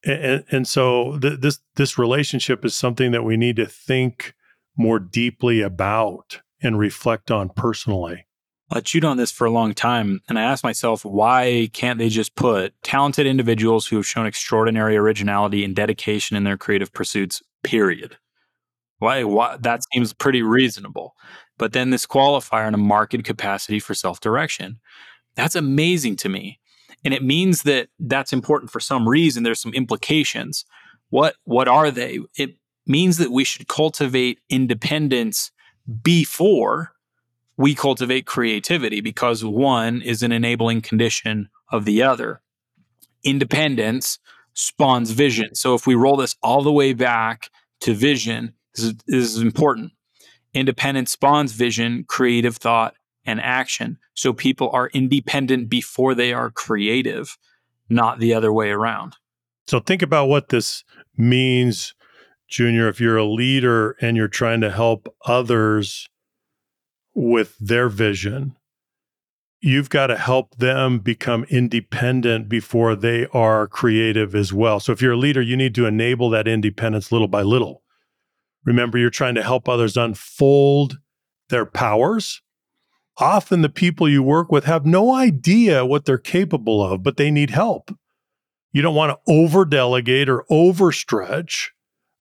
[0.05, 4.35] And, and so th- this this relationship is something that we need to think
[4.77, 8.25] more deeply about and reflect on personally.
[8.73, 12.07] I chewed on this for a long time, and I asked myself, why can't they
[12.07, 17.41] just put talented individuals who have shown extraordinary originality and dedication in their creative pursuits,
[17.63, 18.17] period?
[18.99, 21.15] Why, why that seems pretty reasonable.
[21.57, 24.79] But then this qualifier and a market capacity for self-direction.
[25.35, 26.59] That's amazing to me.
[27.03, 29.43] And it means that that's important for some reason.
[29.43, 30.65] There's some implications.
[31.09, 32.19] What what are they?
[32.37, 32.51] It
[32.85, 35.51] means that we should cultivate independence
[36.03, 36.93] before
[37.61, 42.41] we cultivate creativity because one is an enabling condition of the other.
[43.23, 44.17] Independence
[44.55, 45.53] spawns vision.
[45.53, 47.49] So if we roll this all the way back
[47.81, 49.91] to vision, this is, this is important.
[50.55, 52.95] Independence spawns vision, creative thought,
[53.25, 53.99] and action.
[54.15, 57.37] So people are independent before they are creative,
[57.89, 59.15] not the other way around.
[59.67, 60.83] So think about what this
[61.15, 61.93] means,
[62.49, 62.89] Junior.
[62.89, 66.09] If you're a leader and you're trying to help others
[67.13, 68.55] with their vision,
[69.61, 74.79] you've got to help them become independent before they are creative as well.
[74.79, 77.83] So if you're a leader, you need to enable that independence little by little.
[78.65, 80.97] Remember, you're trying to help others unfold
[81.49, 82.41] their powers.
[83.17, 87.29] Often the people you work with have no idea what they're capable of, but they
[87.29, 87.95] need help.
[88.71, 91.67] You don't want to over delegate or overstretch,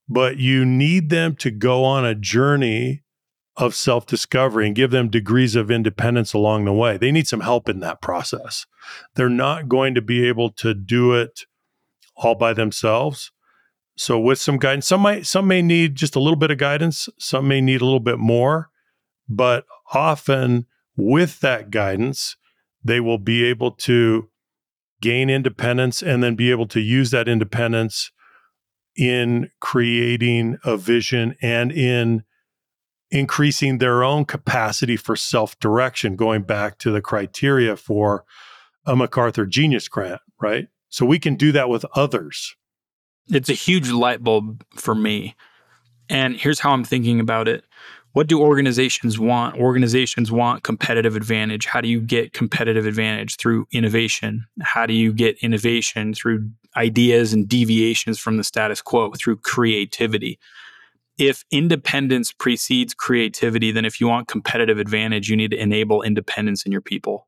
[0.09, 3.00] but you need them to go on a journey
[3.57, 6.97] of self discovery and give them degrees of independence along the way.
[6.97, 8.65] They need some help in that process.
[9.15, 11.41] They're not going to be able to do it
[12.15, 13.31] all by themselves.
[13.97, 17.09] So with some guidance, some might some may need just a little bit of guidance,
[17.19, 18.69] some may need a little bit more,
[19.27, 22.37] but often with that guidance,
[22.83, 24.29] they will be able to
[25.01, 28.11] gain independence and then be able to use that independence
[28.95, 32.23] in creating a vision and in
[33.11, 38.25] increasing their own capacity for self direction, going back to the criteria for
[38.85, 40.67] a MacArthur Genius Grant, right?
[40.89, 42.55] So we can do that with others.
[43.27, 45.35] It's a huge light bulb for me.
[46.09, 47.63] And here's how I'm thinking about it.
[48.13, 49.57] What do organizations want?
[49.57, 51.65] Organizations want competitive advantage.
[51.65, 53.37] How do you get competitive advantage?
[53.37, 54.45] Through innovation.
[54.61, 56.13] How do you get innovation?
[56.13, 60.39] Through ideas and deviations from the status quo, through creativity.
[61.21, 66.65] If independence precedes creativity, then if you want competitive advantage, you need to enable independence
[66.65, 67.27] in your people.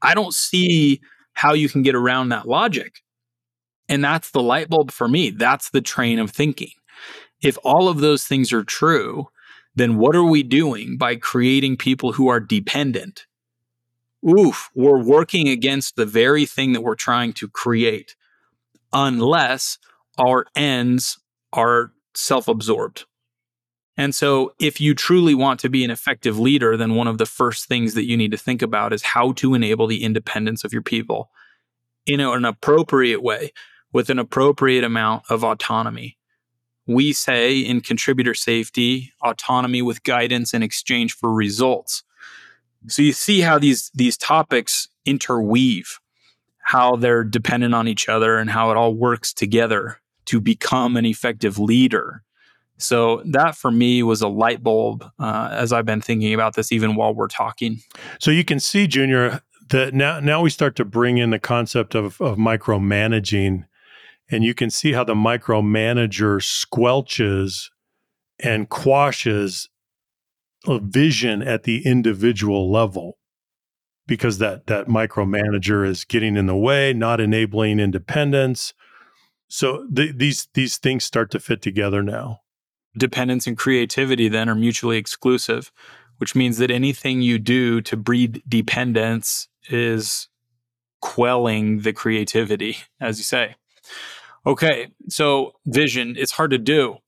[0.00, 1.02] I don't see
[1.34, 3.02] how you can get around that logic.
[3.90, 5.28] And that's the light bulb for me.
[5.28, 6.70] That's the train of thinking.
[7.42, 9.28] If all of those things are true,
[9.74, 13.26] then what are we doing by creating people who are dependent?
[14.26, 18.16] Oof, we're working against the very thing that we're trying to create,
[18.94, 19.76] unless
[20.16, 21.18] our ends
[21.52, 23.04] are self absorbed.
[24.00, 27.26] And so, if you truly want to be an effective leader, then one of the
[27.26, 30.72] first things that you need to think about is how to enable the independence of
[30.72, 31.30] your people
[32.06, 33.52] in an appropriate way
[33.92, 36.16] with an appropriate amount of autonomy.
[36.86, 42.02] We say in contributor safety autonomy with guidance in exchange for results.
[42.88, 46.00] So you see how these these topics interweave
[46.62, 51.04] how they're dependent on each other and how it all works together to become an
[51.04, 52.22] effective leader
[52.82, 56.72] so that for me was a light bulb uh, as i've been thinking about this
[56.72, 57.80] even while we're talking
[58.18, 61.94] so you can see junior that now now we start to bring in the concept
[61.94, 63.64] of, of micromanaging
[64.30, 67.70] and you can see how the micromanager squelches
[68.38, 69.68] and quashes
[70.66, 73.18] a vision at the individual level
[74.06, 78.74] because that that micromanager is getting in the way, not enabling independence.
[79.48, 82.40] So th- these these things start to fit together now.
[82.96, 85.70] Dependence and creativity then are mutually exclusive,
[86.18, 90.28] which means that anything you do to breed dependence is
[91.00, 93.56] quelling the creativity, as you say.
[94.46, 96.98] Okay, so vision, it's hard to do.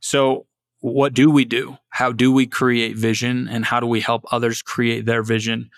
[0.00, 0.46] So,
[0.80, 1.78] what do we do?
[1.88, 5.70] How do we create vision and how do we help others create their vision?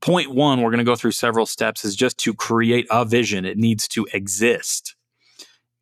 [0.00, 3.44] Point one, we're going to go through several steps, is just to create a vision.
[3.44, 4.94] It needs to exist.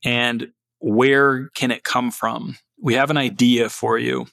[0.05, 2.57] And where can it come from?
[2.84, 4.26] We have an idea for you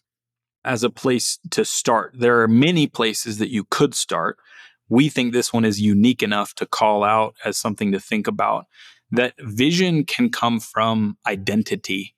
[0.65, 2.13] as a place to start.
[2.13, 4.37] There are many places that you could start.
[4.89, 8.65] We think this one is unique enough to call out as something to think about
[9.11, 12.13] that vision can come from identity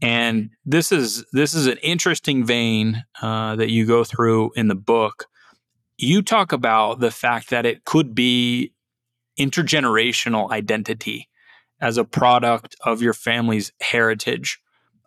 [0.00, 4.74] and this is this is an interesting vein uh, that you go through in the
[4.74, 5.26] book
[5.98, 8.72] you talk about the fact that it could be
[9.38, 11.28] intergenerational identity
[11.80, 14.61] as a product of your family's heritage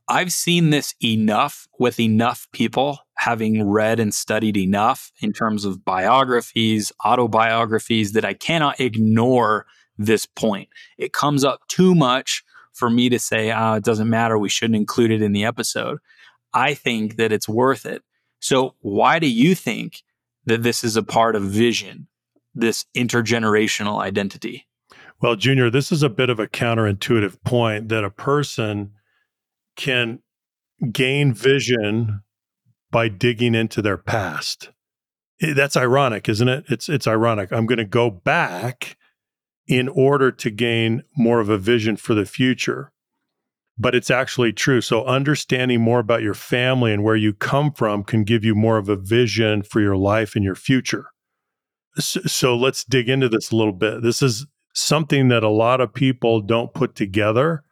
[0.08, 5.84] i've seen this enough with enough people having read and studied enough in terms of
[5.86, 9.66] biographies autobiographies that i cannot ignore
[9.98, 10.70] this point.
[10.98, 14.38] It comes up too much for me to say, oh, it doesn't matter.
[14.38, 16.00] We shouldn't include it in the episode.
[16.54, 18.04] I think that it's worth it.
[18.40, 20.04] So, why do you think
[20.46, 22.08] that this is a part of vision,
[22.54, 24.68] this intergenerational identity?
[25.22, 28.92] Well, Junior, this is a bit of a counterintuitive point that a person
[29.76, 30.20] can
[30.92, 32.22] gain vision
[32.92, 34.72] by digging into their past.
[35.42, 36.66] Eh, that's ironic, isn't it?
[36.70, 37.52] It's it's ironic.
[37.52, 38.98] I'm going to go back
[39.68, 42.92] in order to gain more of a vision for the future.
[43.78, 44.80] But it's actually true.
[44.80, 48.78] So, understanding more about your family and where you come from can give you more
[48.78, 51.08] of a vision for your life and your future.
[51.98, 54.02] So, so, let's dig into this a little bit.
[54.02, 57.64] This is something that a lot of people don't put together,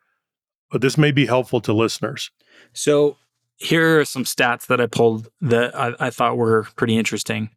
[0.74, 2.32] but this may be helpful to listeners.
[2.74, 3.18] So,
[3.58, 7.52] here are some stats that I pulled that I, I thought were pretty interesting.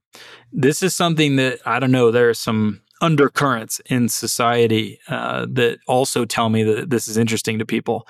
[0.53, 5.79] This is something that I don't know, there are some undercurrents in society uh, that
[5.89, 8.07] also tell me that this is interesting to people.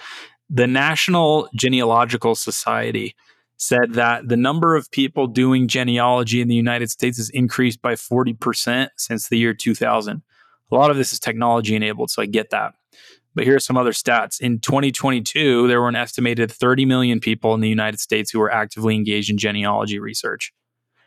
[0.51, 3.15] The National Genealogical Society
[3.59, 7.95] said that the number of people doing genealogy in the United States has increased by
[7.95, 10.23] 40% since the year 2000.
[10.71, 12.75] A lot of this is technology enabled, so I get that.
[13.37, 14.41] But here are some other stats.
[14.41, 18.51] In 2022, there were an estimated 30 million people in the United States who were
[18.51, 20.55] actively engaged in genealogy research.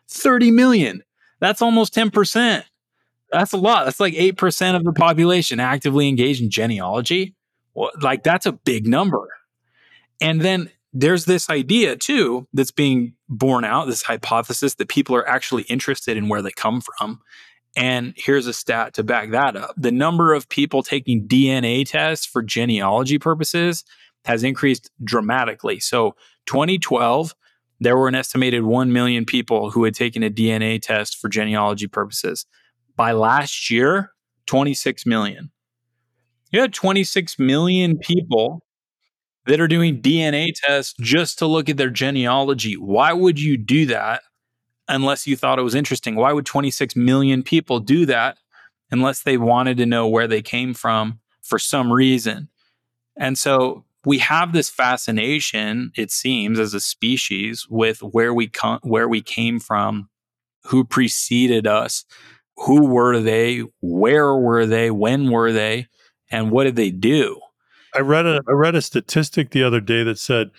[0.09, 1.03] 30 million.
[1.39, 2.63] That's almost 10%.
[3.31, 3.85] That's a lot.
[3.85, 7.33] That's like 8% of the population actively engaged in genealogy.
[7.73, 9.29] Well, like that's a big number.
[10.21, 15.27] And then there's this idea too that's being borne out, this hypothesis that people are
[15.27, 17.21] actually interested in where they come from.
[17.79, 19.73] And here's a stat to back that up.
[19.77, 23.85] The number of people taking DNA tests for genealogy purposes
[24.25, 25.79] has increased dramatically.
[25.79, 26.17] So
[26.47, 27.33] 2012,
[27.79, 31.87] there were an estimated 1 million people who had taken a DNA test for genealogy
[31.87, 32.45] purposes.
[32.97, 34.11] By last year,
[34.47, 35.49] 26 million.
[36.51, 38.61] You had 26 million people
[39.45, 42.73] that are doing DNA tests just to look at their genealogy.
[42.73, 44.21] Why would you do that
[44.89, 46.15] unless you thought it was interesting?
[46.15, 48.37] Why would 26 million people do that
[48.91, 52.49] unless they wanted to know where they came from for some reason?
[53.15, 58.79] And so we have this fascination, it seems, as a species with where we come,
[58.81, 60.09] where we came from,
[60.65, 62.05] who preceded us,
[62.57, 65.87] who were they, where were they, when were they,
[66.31, 67.39] and what did they do?
[67.95, 70.51] I read a I read a statistic the other day that said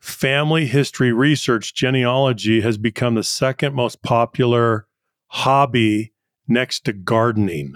[0.00, 4.86] family history research genealogy has become the second most popular
[5.28, 6.12] hobby
[6.48, 7.74] next to gardening.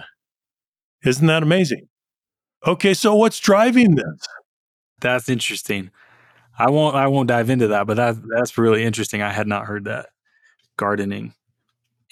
[1.03, 1.87] Isn't that amazing?
[2.65, 4.27] Okay, so what's driving this?
[4.99, 5.91] That's interesting.
[6.57, 9.21] I won't I won't dive into that, but that that's really interesting.
[9.21, 10.07] I had not heard that.
[10.77, 11.33] Gardening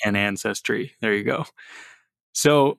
[0.06, 0.94] and ancestry.
[1.02, 1.46] There you go.
[2.34, 2.78] So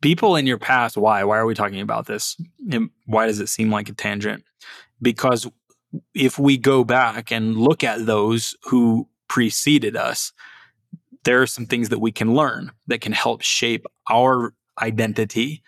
[0.00, 1.24] people in your past, why?
[1.24, 2.36] Why are we talking about this?
[2.70, 4.44] And why does it seem like a tangent?
[5.00, 5.46] Because
[6.14, 10.32] if we go back and look at those who preceded us,
[11.24, 15.62] there are some things that we can learn that can help shape our identity,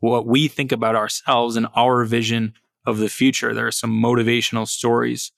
[0.00, 2.52] what we think about ourselves, and our vision
[2.86, 3.54] of the future.
[3.54, 5.32] There are some motivational stories.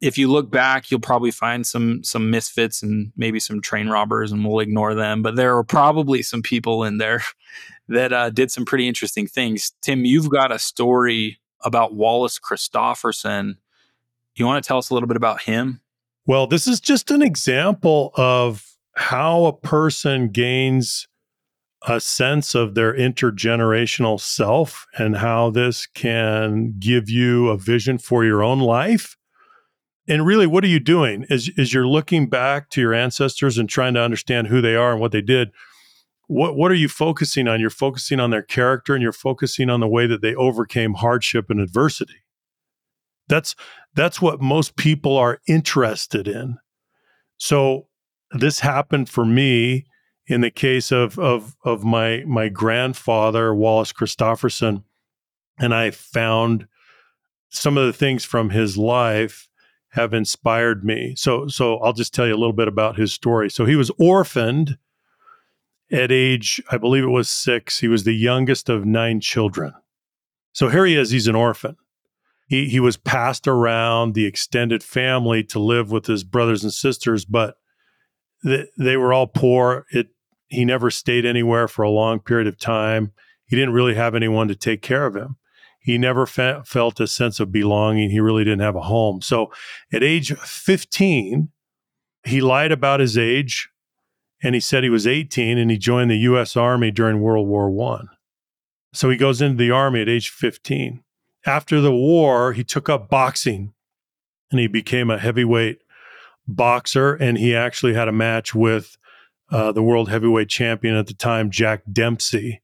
[0.00, 4.32] If you look back, you'll probably find some some misfits and maybe some train robbers,
[4.32, 5.22] and we'll ignore them.
[5.22, 7.22] But there are probably some people in there
[7.88, 9.72] that uh, did some pretty interesting things.
[9.82, 13.56] Tim, you've got a story about Wallace Christofferson.
[14.34, 15.80] You want to tell us a little bit about him?
[16.26, 18.64] Well, this is just an example of
[18.96, 21.06] how a person gains
[21.86, 28.24] a sense of their intergenerational self and how this can give you a vision for
[28.24, 29.16] your own life.
[30.06, 31.24] And really, what are you doing?
[31.30, 34.92] Is, is you're looking back to your ancestors and trying to understand who they are
[34.92, 35.52] and what they did
[36.30, 37.58] what what are you focusing on?
[37.58, 41.50] You're focusing on their character and you're focusing on the way that they overcame hardship
[41.50, 42.19] and adversity.
[43.30, 43.54] That's
[43.94, 46.58] that's what most people are interested in.
[47.38, 47.86] So
[48.32, 49.86] this happened for me
[50.26, 54.82] in the case of of of my my grandfather Wallace Christofferson
[55.58, 56.66] and I found
[57.50, 59.48] some of the things from his life
[59.90, 61.14] have inspired me.
[61.16, 63.48] So so I'll just tell you a little bit about his story.
[63.48, 64.76] So he was orphaned
[65.92, 67.78] at age, I believe it was six.
[67.80, 69.72] He was the youngest of nine children.
[70.52, 71.76] So here he is, he's an orphan.
[72.50, 77.24] He, he was passed around the extended family to live with his brothers and sisters,
[77.24, 77.54] but
[78.42, 79.86] th- they were all poor.
[79.92, 80.08] It,
[80.48, 83.12] he never stayed anywhere for a long period of time.
[83.46, 85.36] He didn't really have anyone to take care of him.
[85.78, 88.10] He never fe- felt a sense of belonging.
[88.10, 89.22] He really didn't have a home.
[89.22, 89.52] So
[89.92, 91.50] at age 15,
[92.26, 93.68] he lied about his age
[94.42, 96.56] and he said he was 18 and he joined the U.S.
[96.56, 98.08] Army during World War One.
[98.92, 101.04] So he goes into the Army at age 15.
[101.46, 103.72] After the war, he took up boxing
[104.50, 105.80] and he became a heavyweight
[106.46, 107.14] boxer.
[107.14, 108.96] And he actually had a match with
[109.50, 112.60] uh, the world heavyweight champion at the time, Jack Dempsey.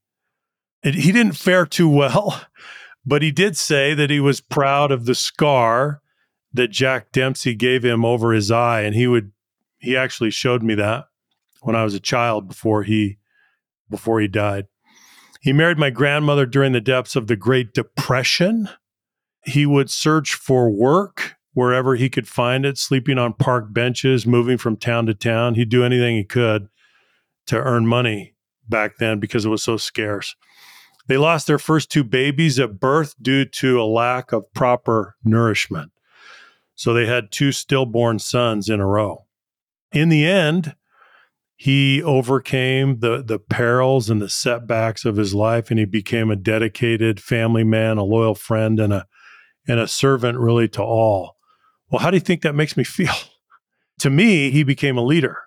[0.83, 2.43] He didn't fare too well,
[3.07, 6.01] but he did say that he was proud of the scar
[6.53, 8.83] that Jack Dempsey gave him over his eye.
[8.83, 9.33] And he would,
[9.79, 11.07] he actually showed me that
[11.61, 13.19] when I was a child before he
[13.91, 14.67] before he died.
[15.47, 18.69] He married my grandmother during the depths of the Great Depression.
[19.45, 24.59] He would search for work wherever he could find it, sleeping on park benches, moving
[24.59, 25.55] from town to town.
[25.55, 26.69] He'd do anything he could
[27.47, 28.35] to earn money
[28.69, 30.35] back then because it was so scarce.
[31.07, 35.93] They lost their first two babies at birth due to a lack of proper nourishment.
[36.75, 39.27] So they had two stillborn sons in a row.
[39.93, 40.75] In the end,
[41.57, 46.37] he overcame the the perils and the setbacks of his life and he became a
[46.37, 49.07] dedicated family man a loyal friend and a
[49.67, 51.37] and a servant really to all.
[51.91, 53.13] Well how do you think that makes me feel?
[54.01, 55.39] To me he became a leader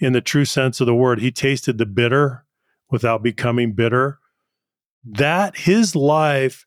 [0.00, 1.20] in the true sense of the word.
[1.20, 2.44] He tasted the bitter
[2.90, 4.18] without becoming bitter.
[5.04, 6.66] That his life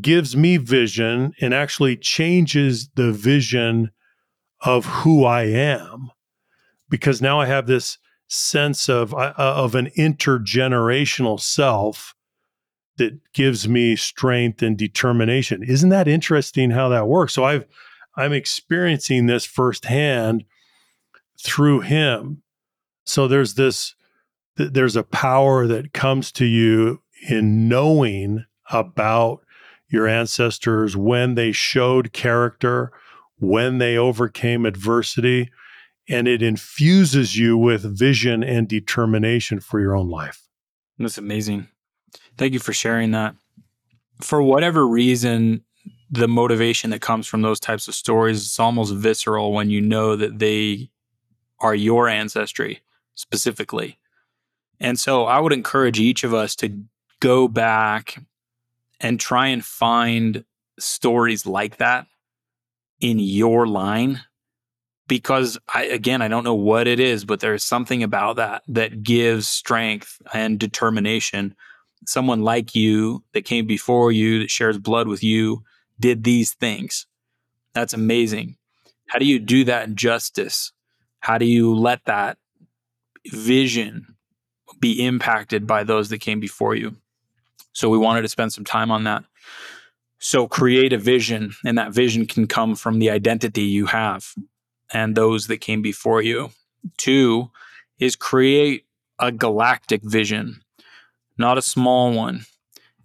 [0.00, 3.92] gives me vision and actually changes the vision
[4.62, 6.10] of who I am
[6.90, 7.96] because now I have this
[8.28, 12.14] sense of uh, of an intergenerational self
[12.98, 15.62] that gives me strength and determination.
[15.62, 17.32] Isn't that interesting how that works?
[17.32, 17.64] So I've
[18.16, 20.44] I'm experiencing this firsthand
[21.42, 22.42] through him.
[23.06, 23.94] So there's this
[24.56, 29.40] there's a power that comes to you in knowing about
[29.88, 32.92] your ancestors when they showed character,
[33.38, 35.50] when they overcame adversity,
[36.10, 40.48] and it infuses you with vision and determination for your own life.
[40.98, 41.68] That's amazing.
[42.36, 43.36] Thank you for sharing that.
[44.20, 45.64] For whatever reason,
[46.10, 50.16] the motivation that comes from those types of stories is almost visceral when you know
[50.16, 50.90] that they
[51.60, 52.80] are your ancestry
[53.14, 53.98] specifically.
[54.80, 56.82] And so I would encourage each of us to
[57.20, 58.20] go back
[58.98, 60.44] and try and find
[60.78, 62.06] stories like that
[62.98, 64.22] in your line
[65.10, 69.02] because I again I don't know what it is but there's something about that that
[69.02, 71.54] gives strength and determination.
[72.06, 75.64] Someone like you that came before you that shares blood with you
[75.98, 77.06] did these things.
[77.74, 78.56] That's amazing.
[79.08, 80.72] How do you do that justice?
[81.18, 82.38] How do you let that
[83.26, 84.16] vision
[84.78, 86.96] be impacted by those that came before you.
[87.72, 89.24] So we wanted to spend some time on that.
[90.18, 94.34] So create a vision, and that vision can come from the identity you have
[94.92, 96.50] and those that came before you.
[96.96, 97.50] Two
[97.98, 98.86] is create
[99.18, 100.62] a galactic vision,
[101.36, 102.46] not a small one.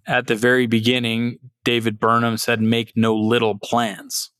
[0.06, 4.30] At the very beginning, David Burnham said, make no little plans,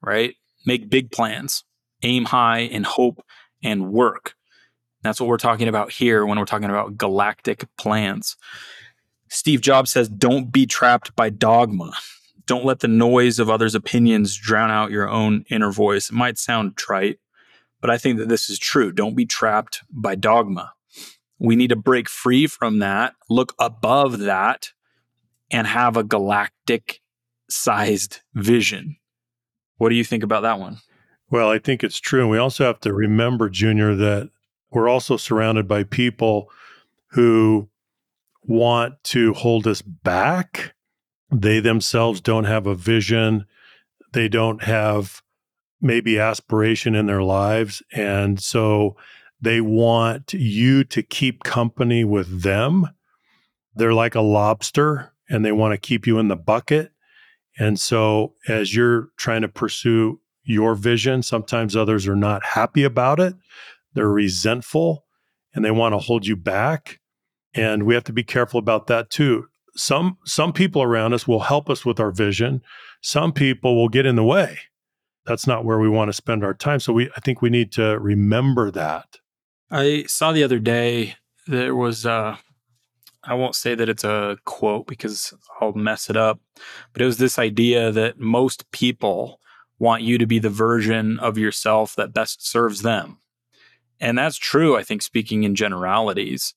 [0.00, 0.34] right?
[0.64, 1.64] Make big plans,
[2.02, 3.24] aim high and hope
[3.62, 4.34] and work.
[5.02, 8.36] That's what we're talking about here when we're talking about galactic plans.
[9.28, 11.92] Steve Jobs says, Don't be trapped by dogma.
[12.46, 16.10] Don't let the noise of others' opinions drown out your own inner voice.
[16.10, 17.18] It might sound trite,
[17.80, 18.92] but I think that this is true.
[18.92, 20.72] Don't be trapped by dogma.
[21.38, 24.70] We need to break free from that, look above that,
[25.50, 27.00] and have a galactic
[27.50, 28.96] sized vision.
[29.76, 30.78] What do you think about that one?
[31.30, 32.22] Well, I think it's true.
[32.22, 34.30] And we also have to remember, Junior, that
[34.70, 36.48] we're also surrounded by people
[37.10, 37.68] who
[38.42, 40.75] want to hold us back.
[41.30, 43.46] They themselves don't have a vision.
[44.12, 45.22] They don't have
[45.80, 47.82] maybe aspiration in their lives.
[47.92, 48.96] And so
[49.40, 52.88] they want you to keep company with them.
[53.74, 56.92] They're like a lobster and they want to keep you in the bucket.
[57.58, 63.20] And so as you're trying to pursue your vision, sometimes others are not happy about
[63.20, 63.34] it
[63.96, 65.04] they're resentful
[65.54, 67.00] and they want to hold you back
[67.54, 71.40] and we have to be careful about that too some some people around us will
[71.40, 72.62] help us with our vision
[73.00, 74.58] some people will get in the way
[75.26, 77.70] that's not where we want to spend our time so we i think we need
[77.72, 79.18] to remember that
[79.70, 81.14] i saw the other day
[81.46, 82.36] there was uh
[83.28, 86.40] I won't say that it's a quote because I'll mess it up,
[86.92, 89.40] but it was this idea that most people
[89.78, 93.18] want you to be the version of yourself that best serves them.
[94.00, 96.54] And that's true, I think, speaking in generalities.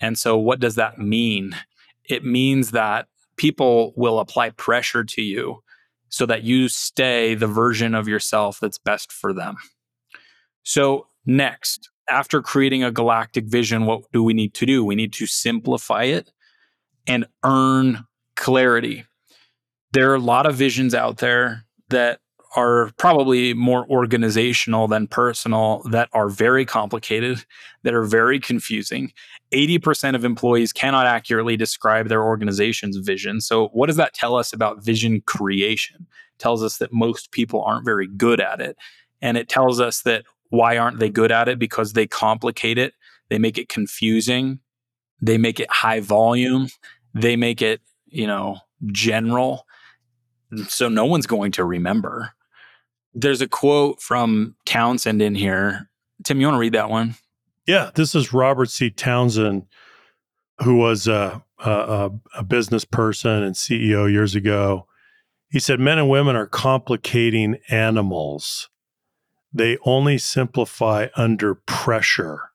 [0.00, 1.54] And so, what does that mean?
[2.08, 5.62] It means that people will apply pressure to you
[6.08, 9.56] so that you stay the version of yourself that's best for them.
[10.62, 14.84] So, next, after creating a galactic vision, what do we need to do?
[14.84, 16.30] We need to simplify it
[17.06, 19.04] and earn clarity.
[19.92, 22.20] There are a lot of visions out there that
[22.56, 27.44] are probably more organizational than personal that are very complicated,
[27.82, 29.12] that are very confusing.
[29.52, 33.40] 80% of employees cannot accurately describe their organization's vision.
[33.40, 36.06] So, what does that tell us about vision creation?
[36.34, 38.76] It tells us that most people aren't very good at it.
[39.20, 41.58] And it tells us that why aren't they good at it?
[41.58, 42.94] Because they complicate it,
[43.28, 44.60] they make it confusing,
[45.20, 46.68] they make it high volume,
[47.14, 48.58] they make it, you know,
[48.92, 49.66] general.
[50.68, 52.32] So no one's going to remember.
[53.18, 55.88] There's a quote from Townsend in here.
[56.22, 57.14] Tim, you want to read that one?
[57.66, 58.90] Yeah, this is Robert C.
[58.90, 59.64] Townsend,
[60.62, 64.86] who was a, a, a business person and CEO years ago.
[65.48, 68.68] He said, Men and women are complicating animals.
[69.50, 72.50] They only simplify under pressure.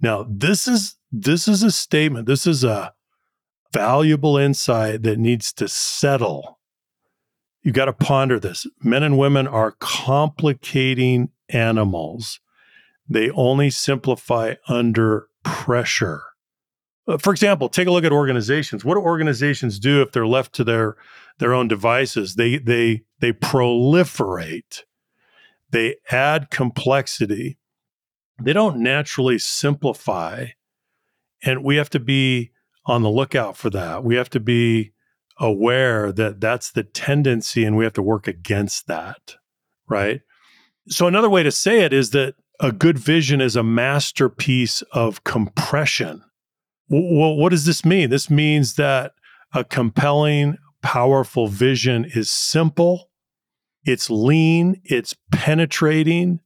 [0.00, 2.26] Now, this is this is a statement.
[2.26, 2.94] This is a
[3.72, 6.58] valuable insight that needs to settle
[7.64, 8.66] you got to ponder this.
[8.82, 12.38] Men and women are complicating animals.
[13.08, 16.22] They only simplify under pressure.
[17.08, 18.84] Uh, for example, take a look at organizations.
[18.84, 20.96] What do organizations do if they're left to their
[21.38, 22.36] their own devices?
[22.36, 24.82] They they they proliferate.
[25.70, 27.58] They add complexity.
[28.42, 30.48] They don't naturally simplify.
[31.42, 32.52] And we have to be
[32.86, 34.04] on the lookout for that.
[34.04, 34.93] We have to be
[35.38, 39.36] aware that that's the tendency and we have to work against that,
[39.88, 40.20] right?
[40.88, 45.24] So, another way to say it is that a good vision is a masterpiece of
[45.24, 46.22] compression.
[46.88, 48.10] Well, what does this mean?
[48.10, 49.12] This means that
[49.52, 53.10] a compelling, powerful vision is simple,
[53.84, 56.40] it's lean, it's penetrating,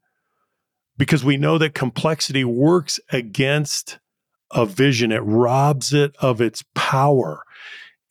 [0.97, 3.99] because we know that complexity works against
[4.51, 7.43] a vision, it robs it of its power.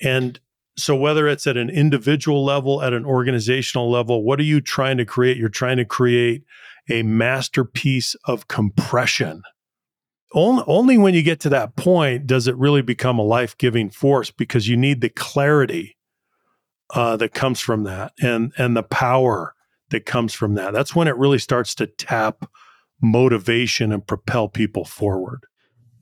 [0.01, 0.39] And
[0.77, 4.97] so, whether it's at an individual level, at an organizational level, what are you trying
[4.97, 5.37] to create?
[5.37, 6.43] You're trying to create
[6.89, 9.41] a masterpiece of compression.
[10.33, 13.89] Only, only when you get to that point does it really become a life giving
[13.89, 15.97] force because you need the clarity
[16.93, 19.55] uh, that comes from that and, and the power
[19.89, 20.73] that comes from that.
[20.73, 22.49] That's when it really starts to tap
[23.01, 25.45] motivation and propel people forward.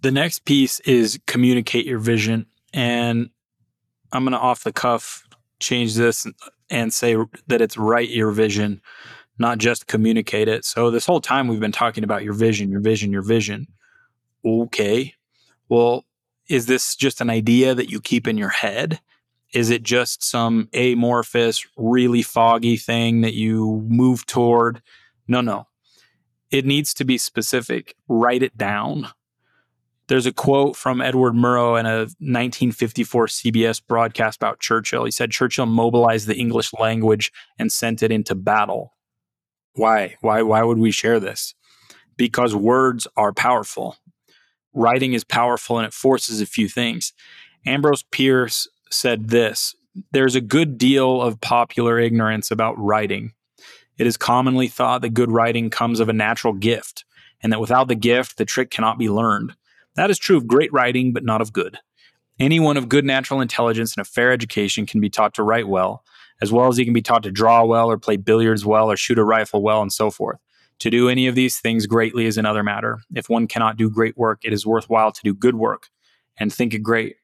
[0.02, 2.48] The next piece is communicate your vision.
[2.74, 3.30] And
[4.12, 5.28] I'm going to off the cuff
[5.60, 6.28] change this
[6.70, 7.16] and say
[7.48, 8.82] that it's write your vision,
[9.38, 10.66] not just communicate it.
[10.66, 13.68] So this whole time we've been talking about your vision, your vision, your vision.
[14.46, 15.14] Okay.
[15.70, 16.06] Well,
[16.48, 19.00] is this just an idea that you keep in your head?
[19.54, 24.82] Is it just some amorphous, really foggy thing that you move toward?
[25.28, 25.68] No, no.
[26.52, 27.96] It needs to be specific.
[28.08, 29.08] Write it down.
[30.08, 35.06] There's a quote from Edward Murrow in a 1954 CBS broadcast about Churchill.
[35.06, 38.94] He said Churchill mobilized the English language and sent it into battle.
[39.74, 40.16] Why?
[40.22, 41.56] Why why would we share this?
[42.18, 43.98] Because words are powerful.
[44.74, 47.14] Writing is powerful and it forces a few things.
[47.66, 49.76] Ambrose Bierce said this,
[50.12, 53.34] there's a good deal of popular ignorance about writing.
[53.98, 57.06] It is commonly thought that good writing comes of a natural gift,
[57.42, 59.56] and that without the gift, the trick cannot be learned.
[59.96, 61.80] That is true of great writing, but not of good.
[62.40, 66.04] Anyone of good natural intelligence and a fair education can be taught to write well,
[66.42, 68.98] as well as he can be taught to draw well, or play billiards well, or
[68.98, 70.38] shoot a rifle well, and so forth.
[70.80, 73.00] To do any of these things greatly is another matter.
[73.14, 75.88] If one cannot do great work, it is worthwhile to do good work
[76.38, 77.16] and think it great.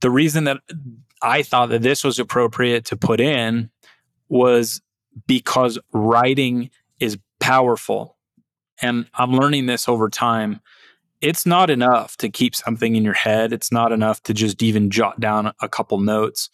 [0.00, 0.58] The reason that
[1.20, 3.70] I thought that this was appropriate to put in
[4.30, 4.80] was
[5.26, 6.70] because writing
[7.00, 8.16] is powerful.
[8.80, 10.60] And I'm learning this over time
[11.24, 13.54] it's not enough to keep something in your head.
[13.54, 16.50] It's not enough to just even jot down a couple notes.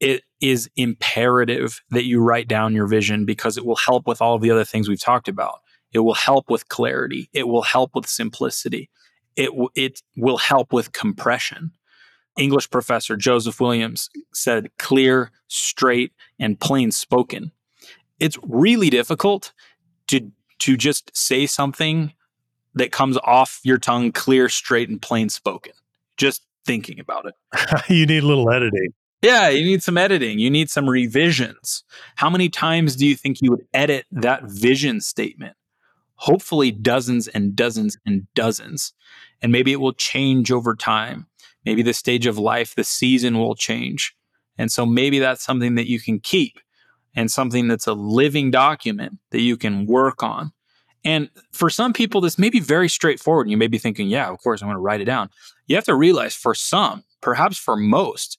[0.00, 4.34] It is imperative that you write down your vision because it will help with all
[4.34, 5.60] of the other things we've talked about.
[5.94, 7.30] It will help with clarity.
[7.32, 8.90] It will help with simplicity.
[9.34, 11.70] It, w- it will help with compression.
[12.38, 17.50] English professor Joseph Williams said clear, straight, and plain spoken.
[18.20, 19.54] It's really difficult
[20.08, 22.12] to, to just say something
[22.76, 25.72] that comes off your tongue clear, straight, and plain spoken.
[26.16, 27.34] Just thinking about it.
[27.88, 28.90] you need a little editing.
[29.22, 30.38] Yeah, you need some editing.
[30.38, 31.82] You need some revisions.
[32.16, 35.56] How many times do you think you would edit that vision statement?
[36.16, 38.92] Hopefully, dozens and dozens and dozens.
[39.42, 41.26] And maybe it will change over time.
[41.64, 44.14] Maybe the stage of life, the season will change.
[44.58, 46.60] And so maybe that's something that you can keep
[47.14, 50.52] and something that's a living document that you can work on
[51.06, 53.48] and for some people, this may be very straightforward.
[53.48, 55.30] You may be thinking, yeah, of course, I'm going to write it down.
[55.68, 58.38] You have to realize for some, perhaps for most,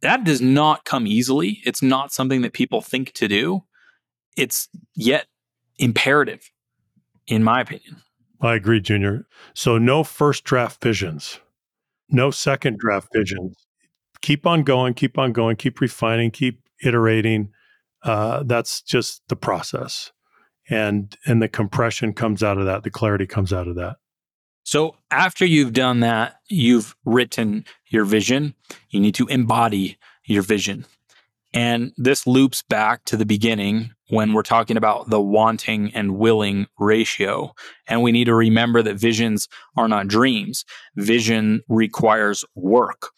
[0.00, 1.60] that does not come easily.
[1.64, 3.62] It's not something that people think to do.
[4.36, 5.26] It's yet
[5.78, 6.50] imperative,
[7.28, 8.02] in my opinion.
[8.40, 9.28] I agree, Junior.
[9.54, 11.38] So, no first draft visions,
[12.08, 13.64] no second draft visions.
[14.22, 17.50] Keep on going, keep on going, keep refining, keep iterating.
[18.02, 20.10] Uh, that's just the process
[20.72, 23.96] and and the compression comes out of that the clarity comes out of that
[24.64, 28.54] so after you've done that you've written your vision
[28.90, 30.84] you need to embody your vision
[31.54, 36.66] and this loops back to the beginning when we're talking about the wanting and willing
[36.78, 37.54] ratio.
[37.86, 40.64] And we need to remember that visions are not dreams.
[40.96, 43.10] Vision requires work.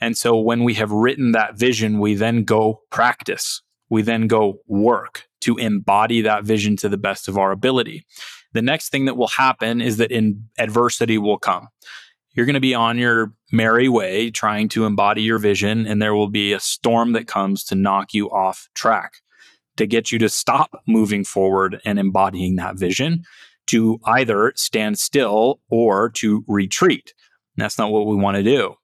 [0.00, 3.62] And so when we have written that vision, we then go practice.
[3.88, 8.04] We then go work to embody that vision to the best of our ability.
[8.52, 11.68] The next thing that will happen is that in adversity will come.
[12.32, 16.14] You're going to be on your merry way trying to embody your vision, and there
[16.14, 19.14] will be a storm that comes to knock you off track,
[19.76, 23.22] to get you to stop moving forward and embodying that vision,
[23.68, 27.14] to either stand still or to retreat.
[27.56, 28.74] And that's not what we want to do.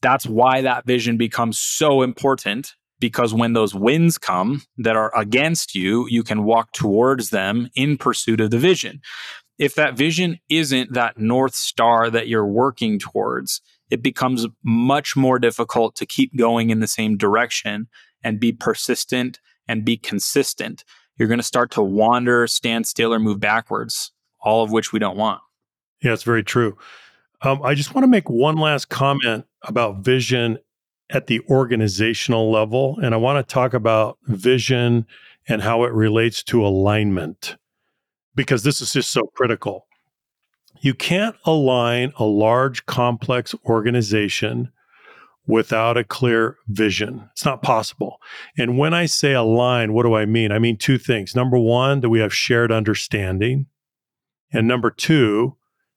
[0.00, 2.74] That's why that vision becomes so important
[3.04, 7.98] because when those winds come that are against you, you can walk towards them in
[7.98, 9.02] pursuit of the vision.
[9.58, 15.38] If that vision isn't that North Star that you're working towards, it becomes much more
[15.38, 17.88] difficult to keep going in the same direction
[18.22, 19.38] and be persistent
[19.68, 20.82] and be consistent.
[21.18, 24.98] You're going to start to wander, stand still, or move backwards, all of which we
[24.98, 25.42] don't want.
[26.02, 26.78] Yeah, it's very true.
[27.42, 30.56] Um, I just want to make one last comment about vision
[31.10, 32.98] at the organizational level.
[33.02, 35.06] And I want to talk about vision
[35.46, 37.56] and how it relates to alignment,
[38.34, 39.86] because this is just so critical.
[40.80, 44.70] You can't align a large, complex organization
[45.46, 47.28] without a clear vision.
[47.32, 48.18] It's not possible.
[48.56, 50.50] And when I say align, what do I mean?
[50.50, 51.34] I mean two things.
[51.34, 53.66] Number one, that we have shared understanding.
[54.52, 55.56] And number two,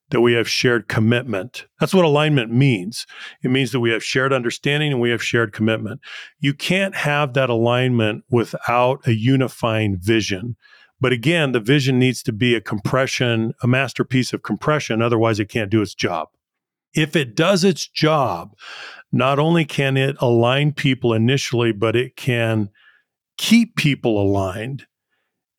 [0.09, 1.65] that we have shared commitment.
[1.79, 3.05] That's what alignment means.
[3.43, 5.99] It means that we have shared understanding and we have shared commitment.
[6.39, 10.55] You can't have that alignment without a unifying vision.
[10.99, 15.01] But again, the vision needs to be a compression, a masterpiece of compression.
[15.01, 16.29] Otherwise, it can't do its job.
[16.93, 18.55] If it does its job,
[19.11, 22.69] not only can it align people initially, but it can
[23.37, 24.87] keep people aligned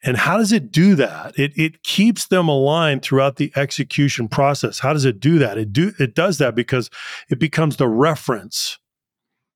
[0.05, 1.39] and how does it do that?
[1.39, 4.79] It, it keeps them aligned throughout the execution process.
[4.79, 5.59] How does it do that?
[5.59, 6.89] It do it does that because
[7.29, 8.79] it becomes the reference.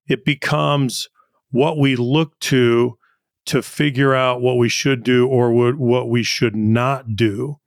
[0.07, 1.07] It becomes
[1.51, 2.97] what we look to
[3.45, 7.57] to figure out what we should do or what, what we should not do.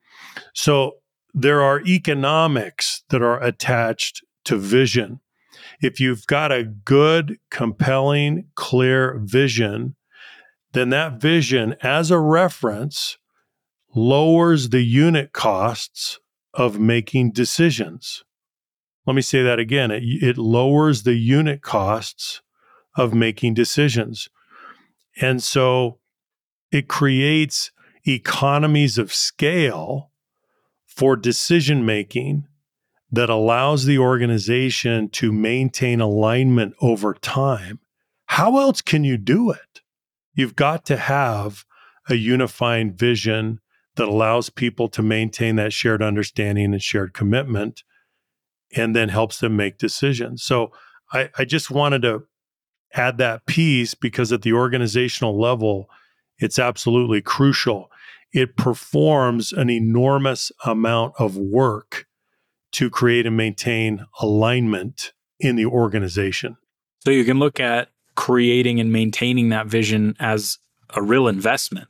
[0.54, 0.96] So
[1.34, 5.20] there are economics that are attached to vision.
[5.82, 9.95] If you've got a good, compelling, clear vision,
[10.76, 13.16] then that vision as a reference
[13.94, 16.20] lowers the unit costs
[16.52, 18.24] of making decisions.
[19.06, 19.90] Let me say that again.
[19.90, 22.42] It, it, lowers the unit costs
[22.94, 24.28] of making decisions.
[25.20, 25.98] And so
[26.70, 27.70] it creates
[28.06, 30.10] economies of scale
[30.84, 32.46] for decision making
[33.10, 37.78] that allows the organization to maintain alignment over time.
[38.26, 39.80] How else can you do it?
[40.36, 41.64] You've got to have
[42.08, 43.60] a unifying vision
[43.96, 47.82] that allows people to maintain that shared understanding and shared commitment
[48.76, 50.42] and then helps them make decisions.
[50.42, 50.70] So
[51.12, 52.24] I, I just wanted to
[52.94, 55.88] add that piece because at the organizational level,
[56.38, 57.90] it's absolutely crucial.
[58.32, 62.06] It performs an enormous amount of work
[62.72, 66.56] to create and maintain alignment in the organization.
[67.04, 70.58] So you can look at creating and maintaining that vision as
[70.94, 71.88] a real investment.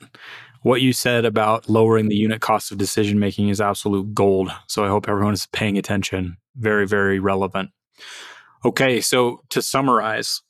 [0.62, 4.50] What you said about lowering the unit cost of decision making is absolute gold.
[4.66, 6.36] So I hope everyone is paying attention.
[6.56, 7.70] Very, very relevant.
[8.64, 10.42] Okay, so to summarize,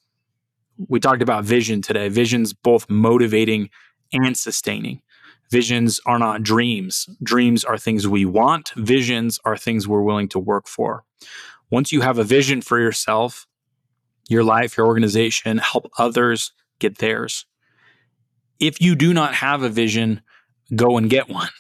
[0.89, 2.09] we talked about vision today.
[2.09, 3.69] Vision's both motivating
[4.13, 5.03] and sustaining.
[5.51, 7.09] Visions are not dreams.
[7.23, 8.71] Dreams are things we want.
[8.77, 11.05] Visions are things we're willing to work for.
[11.71, 13.47] Once you have a vision for yourself,
[14.29, 17.47] your life, your organization, help others get theirs.
[18.59, 20.23] If you do not have a vision,
[20.75, 21.51] go and get one.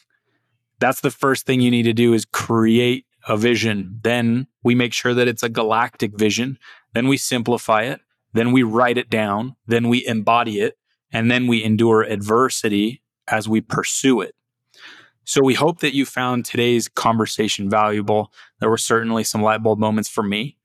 [0.78, 3.98] That's the first thing you need to do is create a vision.
[4.02, 6.58] Then we make sure that it's a galactic vision.
[6.94, 8.00] Then we simplify it.
[8.32, 9.56] Then we write it down.
[9.66, 10.76] Then we embody it.
[11.12, 14.34] And then we endure adversity as we pursue it.
[15.24, 18.32] So we hope that you found today's conversation valuable.
[18.60, 20.56] There were certainly some light bulb moments for me.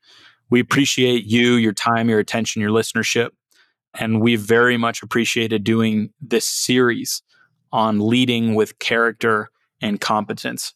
[0.52, 3.30] We appreciate you, your time, your attention, your listenership.
[3.96, 7.24] And we very much appreciated doing this series
[7.72, 9.50] on leading with character
[9.82, 10.74] and competence.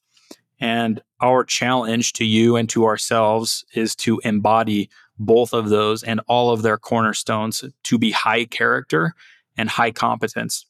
[0.60, 6.22] And our challenge to you and to ourselves is to embody both of those and
[6.28, 9.14] all of their cornerstones to be high character
[9.58, 10.66] and high competence.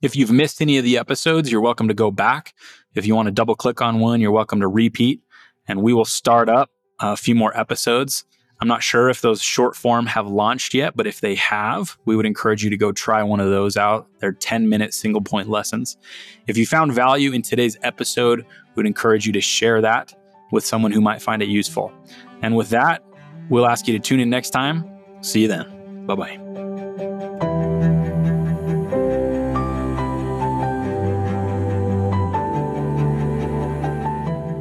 [0.00, 2.54] If you've missed any of the episodes, you're welcome to go back.
[2.94, 5.22] If you want to double click on one, you're welcome to repeat.
[5.66, 6.70] And we will start up
[7.00, 8.24] a few more episodes.
[8.60, 12.16] I'm not sure if those short form have launched yet, but if they have, we
[12.16, 14.08] would encourage you to go try one of those out.
[14.18, 15.96] They're 10 minute single point lessons.
[16.48, 20.12] If you found value in today's episode, we would encourage you to share that
[20.50, 21.92] with someone who might find it useful.
[22.42, 23.04] And with that,
[23.48, 24.84] we'll ask you to tune in next time.
[25.20, 26.06] See you then.
[26.06, 26.47] Bye bye.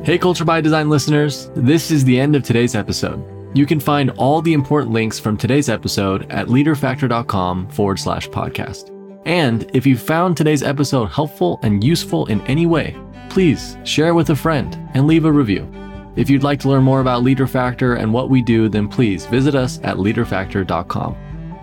[0.07, 3.21] Hey, Culture by Design listeners, this is the end of today's episode.
[3.53, 8.89] You can find all the important links from today's episode at leaderfactor.com forward slash podcast.
[9.25, 12.95] And if you found today's episode helpful and useful in any way,
[13.27, 15.69] please share with a friend and leave a review.
[16.15, 19.25] If you'd like to learn more about Leader Factor and what we do, then please
[19.25, 21.17] visit us at leaderfactor.com.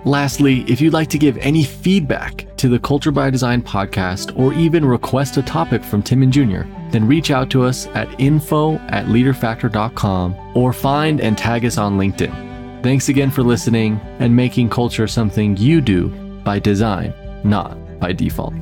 [0.05, 4.53] Lastly, if you'd like to give any feedback to the Culture by Design podcast or
[4.53, 8.77] even request a topic from Tim and Junior, then reach out to us at info
[8.89, 12.83] at leaderfactor.com or find and tag us on LinkedIn.
[12.83, 16.09] Thanks again for listening and making culture something you do
[16.45, 18.53] by design, not by default.